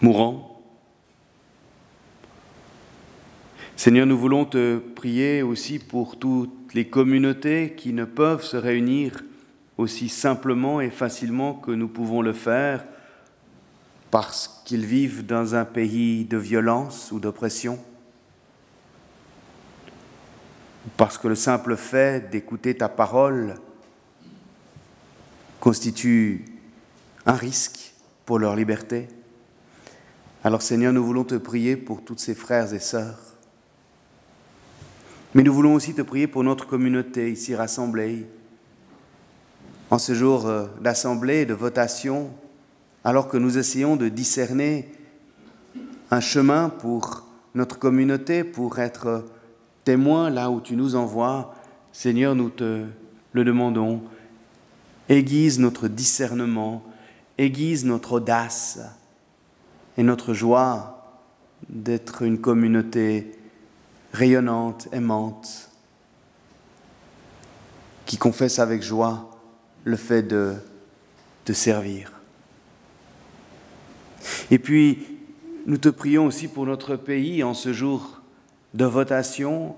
mourants. 0.00 0.58
Seigneur, 3.76 4.06
nous 4.06 4.16
voulons 4.16 4.46
te 4.46 4.78
prier 4.78 5.42
aussi 5.42 5.78
pour 5.78 6.18
toutes 6.18 6.72
les 6.72 6.88
communautés 6.88 7.74
qui 7.76 7.92
ne 7.92 8.06
peuvent 8.06 8.42
se 8.42 8.56
réunir 8.56 9.22
aussi 9.76 10.08
simplement 10.08 10.80
et 10.80 10.88
facilement 10.88 11.52
que 11.52 11.72
nous 11.72 11.88
pouvons 11.88 12.22
le 12.22 12.32
faire 12.32 12.86
parce 14.10 14.62
qu'ils 14.64 14.86
vivent 14.86 15.26
dans 15.26 15.54
un 15.54 15.66
pays 15.66 16.24
de 16.24 16.38
violence 16.38 17.12
ou 17.12 17.20
d'oppression, 17.20 17.78
parce 20.96 21.18
que 21.18 21.28
le 21.28 21.34
simple 21.34 21.76
fait 21.76 22.30
d'écouter 22.30 22.74
ta 22.74 22.88
parole 22.88 23.56
constitue 25.60 26.46
un 27.26 27.34
risque 27.34 27.94
pour 28.26 28.38
leur 28.38 28.56
liberté. 28.56 29.08
Alors 30.44 30.62
Seigneur, 30.62 30.92
nous 30.92 31.04
voulons 31.04 31.24
te 31.24 31.36
prier 31.36 31.76
pour 31.76 32.02
tous 32.02 32.18
ces 32.18 32.34
frères 32.34 32.74
et 32.74 32.80
sœurs. 32.80 33.18
Mais 35.34 35.42
nous 35.42 35.54
voulons 35.54 35.74
aussi 35.74 35.94
te 35.94 36.02
prier 36.02 36.26
pour 36.26 36.44
notre 36.44 36.66
communauté 36.66 37.30
ici 37.30 37.54
rassemblée. 37.54 38.26
En 39.90 39.98
ce 39.98 40.14
jour 40.14 40.46
euh, 40.46 40.66
d'assemblée 40.80 41.46
de 41.46 41.54
votation, 41.54 42.30
alors 43.04 43.28
que 43.28 43.36
nous 43.36 43.56
essayons 43.56 43.96
de 43.96 44.08
discerner 44.08 44.90
un 46.10 46.20
chemin 46.20 46.68
pour 46.68 47.26
notre 47.54 47.78
communauté, 47.78 48.44
pour 48.44 48.78
être 48.78 49.24
témoins 49.84 50.30
là 50.30 50.50
où 50.50 50.60
tu 50.60 50.76
nous 50.76 50.96
envoies, 50.96 51.54
Seigneur, 51.92 52.34
nous 52.34 52.50
te 52.50 52.84
le 53.32 53.44
demandons. 53.44 54.02
Aiguise 55.08 55.58
notre 55.58 55.88
discernement, 55.88 56.82
aiguise 57.38 57.84
notre 57.84 58.14
audace 58.14 58.80
et 59.96 60.02
notre 60.02 60.34
joie 60.34 61.20
d'être 61.68 62.22
une 62.22 62.40
communauté 62.40 63.38
rayonnante, 64.12 64.88
aimante, 64.92 65.70
qui 68.06 68.16
confesse 68.16 68.58
avec 68.58 68.82
joie 68.82 69.30
le 69.84 69.96
fait 69.96 70.22
de 70.22 70.54
te 71.44 71.52
servir. 71.52 72.12
Et 74.50 74.58
puis, 74.58 75.06
nous 75.66 75.78
te 75.78 75.88
prions 75.88 76.26
aussi 76.26 76.48
pour 76.48 76.66
notre 76.66 76.96
pays 76.96 77.42
en 77.42 77.54
ce 77.54 77.72
jour 77.72 78.20
de 78.74 78.84
votation 78.84 79.76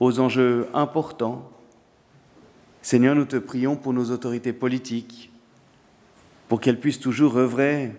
aux 0.00 0.20
enjeux 0.20 0.68
importants. 0.74 1.50
Seigneur, 2.82 3.14
nous 3.14 3.24
te 3.24 3.36
prions 3.36 3.76
pour 3.76 3.92
nos 3.92 4.10
autorités 4.10 4.52
politiques, 4.52 5.30
pour 6.48 6.60
qu'elles 6.60 6.80
puissent 6.80 7.00
toujours 7.00 7.36
œuvrer 7.36 7.92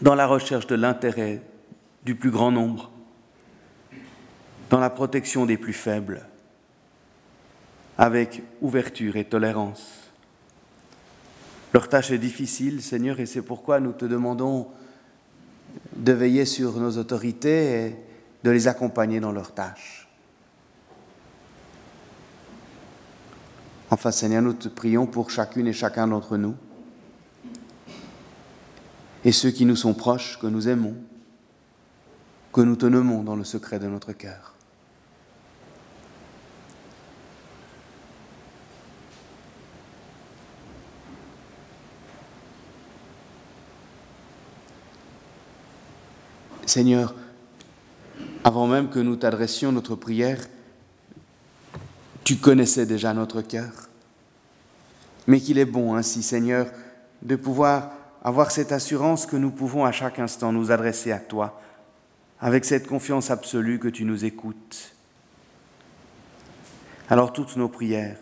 dans 0.00 0.14
la 0.14 0.26
recherche 0.26 0.66
de 0.66 0.74
l'intérêt 0.74 1.42
du 2.04 2.14
plus 2.14 2.30
grand 2.30 2.50
nombre, 2.50 2.90
dans 4.70 4.80
la 4.80 4.90
protection 4.90 5.46
des 5.46 5.56
plus 5.56 5.72
faibles, 5.72 6.26
avec 7.98 8.42
ouverture 8.60 9.16
et 9.16 9.24
tolérance. 9.24 10.10
Leur 11.72 11.88
tâche 11.88 12.10
est 12.10 12.18
difficile, 12.18 12.82
Seigneur, 12.82 13.20
et 13.20 13.26
c'est 13.26 13.42
pourquoi 13.42 13.80
nous 13.80 13.92
te 13.92 14.04
demandons 14.04 14.68
de 15.94 16.12
veiller 16.12 16.44
sur 16.44 16.78
nos 16.78 16.96
autorités 16.98 17.86
et 17.86 17.96
de 18.42 18.50
les 18.50 18.68
accompagner 18.68 19.20
dans 19.20 19.32
leur 19.32 19.52
tâche. 19.52 19.99
Enfin 23.90 24.12
Seigneur, 24.12 24.42
nous 24.42 24.52
te 24.52 24.68
prions 24.68 25.06
pour 25.06 25.30
chacune 25.30 25.66
et 25.66 25.72
chacun 25.72 26.06
d'entre 26.06 26.36
nous 26.36 26.54
et 29.24 29.32
ceux 29.32 29.50
qui 29.50 29.64
nous 29.64 29.76
sont 29.76 29.94
proches, 29.94 30.38
que 30.38 30.46
nous 30.46 30.68
aimons, 30.68 30.94
que 32.52 32.60
nous 32.60 32.76
tenons 32.76 33.22
dans 33.22 33.36
le 33.36 33.44
secret 33.44 33.78
de 33.78 33.86
notre 33.86 34.12
cœur. 34.12 34.54
Seigneur, 46.64 47.16
avant 48.44 48.68
même 48.68 48.90
que 48.90 49.00
nous 49.00 49.16
t'adressions 49.16 49.72
notre 49.72 49.96
prière, 49.96 50.38
tu 52.24 52.36
connaissais 52.36 52.86
déjà 52.86 53.12
notre 53.14 53.42
cœur. 53.42 53.70
Mais 55.26 55.40
qu'il 55.40 55.58
est 55.58 55.64
bon 55.64 55.94
ainsi, 55.94 56.22
Seigneur, 56.22 56.66
de 57.22 57.36
pouvoir 57.36 57.92
avoir 58.22 58.50
cette 58.50 58.72
assurance 58.72 59.26
que 59.26 59.36
nous 59.36 59.50
pouvons 59.50 59.84
à 59.84 59.92
chaque 59.92 60.18
instant 60.18 60.52
nous 60.52 60.70
adresser 60.70 61.12
à 61.12 61.18
toi, 61.18 61.60
avec 62.40 62.64
cette 62.64 62.86
confiance 62.86 63.30
absolue 63.30 63.78
que 63.78 63.88
tu 63.88 64.04
nous 64.04 64.24
écoutes. 64.24 64.94
Alors 67.08 67.32
toutes 67.32 67.56
nos 67.56 67.68
prières, 67.68 68.18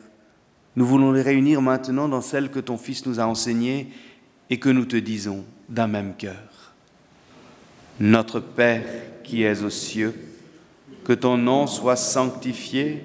nous 0.77 0.87
voulons 0.87 1.13
les 1.13 1.23
réunir 1.23 1.61
maintenant 1.61 2.09
dans 2.09 2.21
celles 2.21 2.51
que 2.51 2.61
ton 2.61 2.79
Fils 2.79 3.05
nous 3.07 3.21
a 3.21 3.25
enseignées 3.25 3.93
et 4.51 4.59
que 4.59 4.69
nous 4.69 4.85
te 4.85 4.97
disons 4.97 5.45
d'un 5.69 5.89
même 5.89 6.15
cœur. 6.17 6.73
Notre 8.01 8.41
Père 8.41 8.85
qui 9.25 9.43
es 9.43 9.63
aux 9.63 9.71
cieux, 9.71 10.15
que 11.05 11.13
ton 11.13 11.37
nom 11.37 11.67
soit 11.67 11.97
sanctifié, 11.97 13.05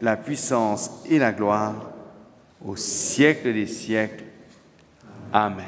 la 0.00 0.16
puissance 0.16 0.90
et 1.08 1.18
la 1.18 1.32
gloire 1.32 1.74
au 2.64 2.76
siècle 2.76 3.52
des 3.52 3.66
siècles. 3.66 4.24
Amen. 5.32 5.64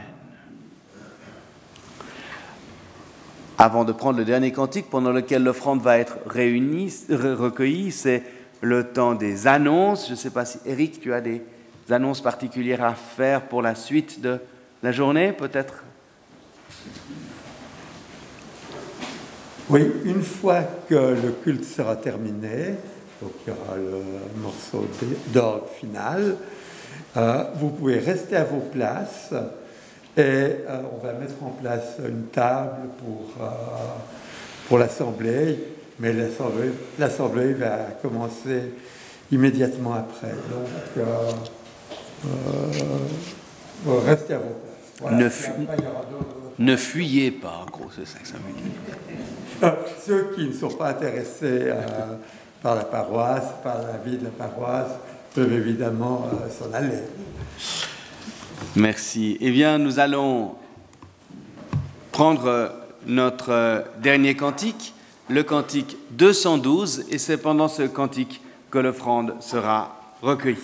Avant 3.56 3.84
de 3.84 3.92
prendre 3.92 4.18
le 4.18 4.24
dernier 4.24 4.52
cantique 4.52 4.88
pendant 4.88 5.10
lequel 5.10 5.42
l'offrande 5.42 5.82
va 5.82 5.98
être 5.98 6.18
réunie, 6.26 6.94
recueillie, 7.10 7.90
c'est 7.90 8.22
le 8.60 8.84
temps 8.84 9.14
des 9.14 9.46
annonces. 9.46 10.06
Je 10.06 10.12
ne 10.12 10.16
sais 10.16 10.30
pas 10.30 10.44
si 10.44 10.58
Eric, 10.64 11.00
tu 11.00 11.12
as 11.12 11.20
des 11.20 11.42
annonces 11.90 12.20
particulières 12.20 12.84
à 12.84 12.94
faire 12.94 13.42
pour 13.48 13.62
la 13.62 13.74
suite 13.74 14.20
de 14.20 14.38
la 14.82 14.92
journée, 14.92 15.32
peut-être? 15.32 15.82
Oui, 19.70 19.90
une 20.04 20.22
fois 20.22 20.62
que 20.88 20.94
le 20.94 21.32
culte 21.42 21.64
sera 21.64 21.96
terminé, 21.96 22.76
donc 23.20 23.32
il 23.46 23.52
y 23.52 23.56
aura 23.56 23.76
le 23.76 24.40
morceau 24.40 24.86
d'orgue 25.32 25.68
final, 25.80 26.36
euh, 27.16 27.44
vous 27.54 27.70
pouvez 27.70 27.98
rester 27.98 28.36
à 28.36 28.44
vos 28.44 28.60
places 28.60 29.32
et 30.16 30.20
euh, 30.20 30.82
on 30.92 31.04
va 31.04 31.12
mettre 31.14 31.42
en 31.42 31.50
place 31.50 31.96
une 32.06 32.26
table 32.26 32.88
pour, 32.98 33.44
euh, 33.44 33.48
pour 34.68 34.78
l'assemblée, 34.78 35.58
mais 35.98 36.12
l'assemblée 36.98 37.54
va 37.54 37.78
commencer 38.02 38.72
immédiatement 39.32 39.94
après. 39.94 40.34
Donc, 40.50 41.04
restez 44.06 44.34
à 44.34 44.38
vos 44.38 44.44
places. 44.44 44.68
Voilà. 45.00 45.16
Ne, 45.16 45.30
ne, 46.64 46.76
fuyez 46.76 47.30
pas, 47.30 47.64
en 47.66 47.70
gros, 47.70 47.88
c'est 47.94 48.06
ça 48.06 48.18
que 48.18 48.26
ça 48.26 48.34
veut 48.34 48.52
dire. 48.52 49.76
Ceux 50.04 50.30
qui 50.34 50.48
ne 50.48 50.52
sont 50.52 50.70
pas 50.70 50.88
intéressés 50.88 51.68
euh, 51.68 52.16
par 52.62 52.74
la 52.74 52.84
paroisse, 52.84 53.54
par 53.62 53.82
la 53.82 53.98
vie 53.98 54.16
de 54.16 54.24
la 54.24 54.30
paroisse, 54.30 54.92
peuvent 55.34 55.52
évidemment 55.52 56.28
euh, 56.32 56.48
s'en 56.50 56.72
aller. 56.72 56.98
Merci. 58.76 59.36
Eh 59.40 59.50
bien, 59.50 59.78
nous 59.78 59.98
allons 59.98 60.54
prendre 62.12 62.72
notre 63.06 63.84
dernier 64.00 64.34
cantique, 64.34 64.94
le 65.28 65.42
cantique 65.42 65.96
212, 66.10 67.06
et 67.10 67.18
c'est 67.18 67.38
pendant 67.38 67.68
ce 67.68 67.82
cantique 67.82 68.40
que 68.70 68.78
l'offrande 68.78 69.34
sera 69.40 69.96
recueillie. 70.22 70.58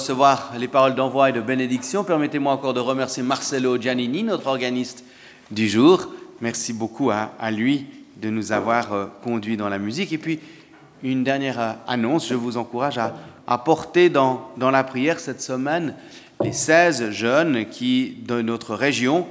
Recevoir 0.00 0.54
les 0.58 0.66
paroles 0.66 0.94
d'envoi 0.94 1.28
et 1.28 1.32
de 1.32 1.42
bénédiction, 1.42 2.04
permettez-moi 2.04 2.54
encore 2.54 2.72
de 2.72 2.80
remercier 2.80 3.22
Marcelo 3.22 3.78
Giannini, 3.78 4.22
notre 4.22 4.46
organiste 4.46 5.04
du 5.50 5.68
jour. 5.68 6.08
Merci 6.40 6.72
beaucoup 6.72 7.10
à, 7.10 7.50
lui 7.50 7.84
de 8.16 8.30
nous 8.30 8.50
avoir 8.52 8.94
euh, 8.94 9.06
conduits 9.22 9.58
dans 9.58 9.68
la 9.68 9.78
musique. 9.78 10.10
Et 10.14 10.16
puis, 10.16 10.40
une 11.02 11.22
dernière 11.22 11.60
euh, 11.60 11.72
annonce, 11.86 12.26
je 12.30 12.34
vous 12.34 12.56
encourage 12.56 12.96
à, 12.96 13.12
porter 13.58 14.08
dans, 14.08 14.48
la 14.58 14.84
prière 14.84 15.20
cette 15.20 15.42
semaine 15.42 15.94
les 16.42 16.52
16 16.52 17.10
jeunes 17.10 17.66
qui, 17.66 18.16
de 18.26 18.40
notre 18.40 18.74
région, 18.74 19.26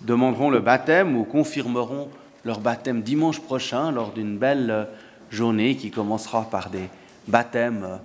demanderont 0.00 0.50
le 0.50 0.58
baptême 0.58 1.16
ou 1.16 1.22
confirmeront 1.22 2.08
leur 2.44 2.58
baptême 2.58 3.02
dimanche 3.02 3.38
prochain 3.38 3.92
lors 3.92 4.10
d'une 4.10 4.38
belle 4.38 4.70
euh, 4.72 4.84
journée 5.30 5.76
qui 5.76 5.92
commencera 5.92 6.50
par 6.50 6.68
des 6.68 6.88
baptêmes 7.28 8.00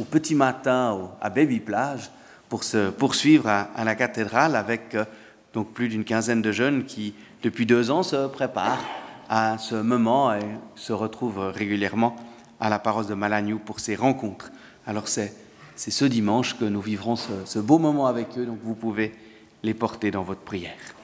au 0.00 0.04
petit 0.04 0.34
matin 0.34 1.10
à 1.20 1.28
Baby 1.28 1.60
Plage 1.60 2.10
pour 2.48 2.64
se 2.64 2.88
poursuivre 2.88 3.48
à, 3.48 3.84
la 3.84 3.94
cathédrale 3.94 4.56
avec 4.56 4.94
euh, 4.94 5.04
donc 5.52 5.72
plus 5.72 5.88
d'une 5.88 6.04
quinzaine 6.04 6.40
de 6.40 6.52
jeunes 6.52 6.84
qui, 6.84 7.14
depuis 7.42 7.66
deux 7.66 7.90
ans, 7.90 8.02
se 8.02 8.26
préparent 8.28 8.82
à 9.28 9.58
ce 9.58 9.74
moment 9.74 10.32
et 10.34 10.40
se 10.74 10.92
retrouvent 10.92 11.50
régulièrement 11.54 12.16
à 12.60 12.70
la 12.70 12.78
paroisse 12.78 13.08
de 13.08 13.14
Malagnou 13.14 13.58
pour 13.58 13.78
ces 13.78 13.94
rencontres. 13.94 14.50
Alors 14.86 15.06
c'est, 15.06 15.34
c'est 15.76 15.90
ce 15.90 16.06
dimanche 16.06 16.58
que 16.58 16.64
nous 16.64 16.80
vivrons 16.80 17.16
ce, 17.16 17.32
ce 17.44 17.58
beau 17.58 17.78
moment 17.78 18.06
avec 18.06 18.38
eux, 18.38 18.46
donc 18.46 18.58
vous 18.64 18.74
pouvez 18.74 19.14
les 19.62 19.74
porter 19.74 20.10
dans 20.10 20.22
votre 20.22 20.40
prière. 20.40 20.94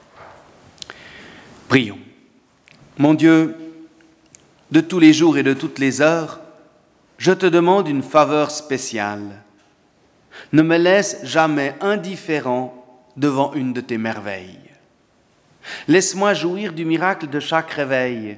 Prions. 1.67 1.99
Mon 2.97 3.13
Dieu, 3.13 3.55
de 4.71 4.81
tous 4.81 4.99
les 4.99 5.13
jours 5.13 5.37
et 5.37 5.43
de 5.43 5.53
toutes 5.53 5.77
les 5.77 6.01
heures, 6.01 6.41
je 7.17 7.31
te 7.31 7.45
demande 7.45 7.87
une 7.87 8.03
faveur 8.03 8.51
spéciale. 8.51 9.43
Ne 10.53 10.61
me 10.61 10.77
laisse 10.77 11.19
jamais 11.23 11.75
indifférent 11.81 12.73
devant 13.15 13.53
une 13.53 13.73
de 13.73 13.81
tes 13.81 13.97
merveilles. 13.97 14.59
Laisse-moi 15.87 16.33
jouir 16.33 16.73
du 16.73 16.85
miracle 16.85 17.27
de 17.27 17.39
chaque 17.39 17.71
réveil, 17.71 18.37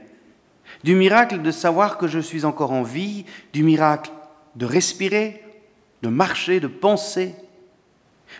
du 0.84 0.96
miracle 0.96 1.42
de 1.42 1.52
savoir 1.52 1.98
que 1.98 2.08
je 2.08 2.20
suis 2.20 2.46
encore 2.46 2.72
en 2.72 2.84
vie, 2.84 3.26
du 3.54 3.64
miracle 3.64 4.12
de 4.56 4.66
respirer, 4.66 5.44
de 6.02 6.10
marcher, 6.10 6.60
de 6.60 6.68
penser, 6.68 7.36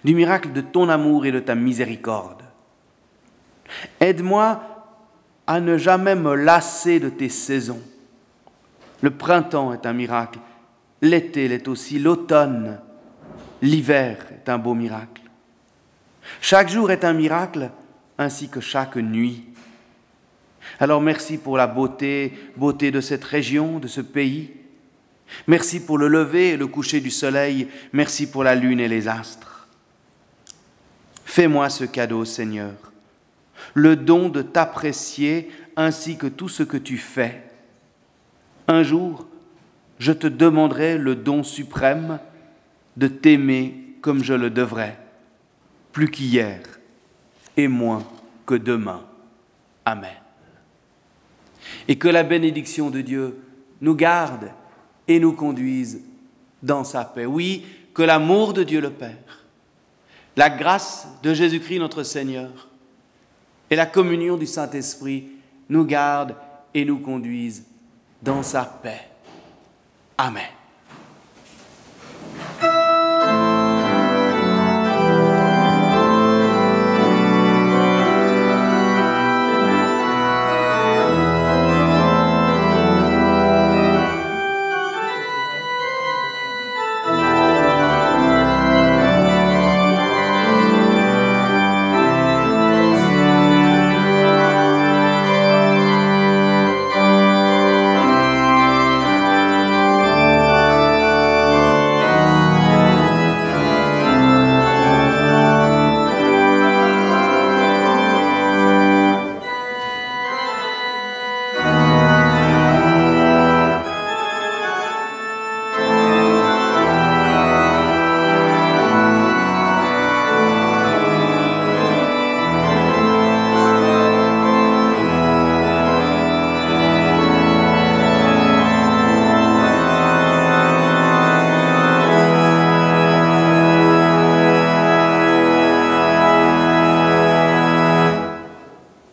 du 0.04 0.16
miracle 0.16 0.52
de 0.52 0.62
ton 0.62 0.90
amour 0.90 1.26
et 1.26 1.32
de 1.32 1.40
ta 1.40 1.56
miséricorde. 1.56 2.44
Aide-moi 4.00 4.62
à 5.46 5.60
ne 5.60 5.78
jamais 5.78 6.16
me 6.16 6.36
lasser 6.36 7.00
de 7.00 7.10
tes 7.10 7.30
saisons. 7.30 7.82
Le 9.02 9.12
printemps 9.12 9.74
est 9.74 9.86
un 9.86 9.94
miracle, 9.94 10.40
l'été 11.02 11.48
l'est 11.48 11.68
aussi, 11.68 12.00
l'automne, 12.00 12.80
l'hiver 13.62 14.18
est 14.32 14.50
un 14.50 14.58
beau 14.58 14.74
miracle. 14.74 15.22
Chaque 16.42 16.70
jour 16.70 16.92
est 16.92 17.06
un 17.06 17.14
miracle, 17.14 17.72
ainsi 18.18 18.50
que 18.50 18.60
chaque 18.60 18.98
nuit. 18.98 19.46
Alors 20.80 21.02
merci 21.02 21.38
pour 21.38 21.58
la 21.58 21.68
beauté, 21.68 22.34
beauté 22.58 22.92
de 22.92 23.02
cette 23.02 23.24
région, 23.24 23.80
de 23.80 23.88
ce 23.88 24.02
pays. 24.02 24.52
Merci 25.48 25.80
pour 25.80 25.98
le 25.98 26.08
lever 26.08 26.50
et 26.50 26.58
le 26.58 26.68
coucher 26.68 27.00
du 27.00 27.12
soleil. 27.12 27.68
Merci 27.94 28.30
pour 28.30 28.44
la 28.44 28.56
lune 28.56 28.80
et 28.80 28.88
les 28.88 29.08
astres. 29.08 29.68
Fais-moi 31.26 31.70
ce 31.70 31.84
cadeau, 31.86 32.26
Seigneur, 32.26 32.74
le 33.74 33.96
don 33.96 34.30
de 34.30 34.42
t'apprécier 34.42 35.52
ainsi 35.76 36.18
que 36.18 36.28
tout 36.28 36.50
ce 36.50 36.64
que 36.64 36.78
tu 36.78 36.98
fais. 36.98 37.49
Un 38.70 38.84
jour, 38.84 39.26
je 39.98 40.12
te 40.12 40.28
demanderai 40.28 41.00
le 41.00 41.16
don 41.16 41.42
suprême 41.44 42.20
de 42.98 43.08
t'aimer 43.08 43.96
comme 44.00 44.24
je 44.24 44.36
le 44.36 44.52
devrais, 44.52 44.96
plus 45.92 46.12
qu'hier 46.12 46.62
et 47.58 47.68
moins 47.68 48.06
que 48.46 48.54
demain. 48.54 49.04
Amen. 49.86 50.14
Et 51.88 51.98
que 51.98 52.08
la 52.08 52.22
bénédiction 52.22 52.92
de 52.92 53.02
Dieu 53.02 53.40
nous 53.82 53.96
garde 53.96 54.52
et 55.08 55.20
nous 55.20 55.34
conduise 55.34 56.02
dans 56.62 56.84
sa 56.84 57.06
paix. 57.06 57.26
Oui, 57.26 57.66
que 57.96 58.04
l'amour 58.04 58.54
de 58.54 58.62
Dieu 58.62 58.82
le 58.82 58.92
Père, 58.92 59.46
la 60.38 60.52
grâce 60.52 61.08
de 61.24 61.34
Jésus-Christ 61.34 61.80
notre 61.80 62.04
Seigneur 62.04 62.70
et 63.72 63.76
la 63.76 63.88
communion 63.88 64.38
du 64.38 64.46
Saint-Esprit 64.46 65.30
nous 65.70 65.86
gardent 65.86 66.36
et 66.76 66.86
nous 66.86 67.00
conduisent 67.00 67.66
dans 68.22 68.44
sa 68.44 68.66
paix. 68.66 69.08
Amen. 70.18 70.59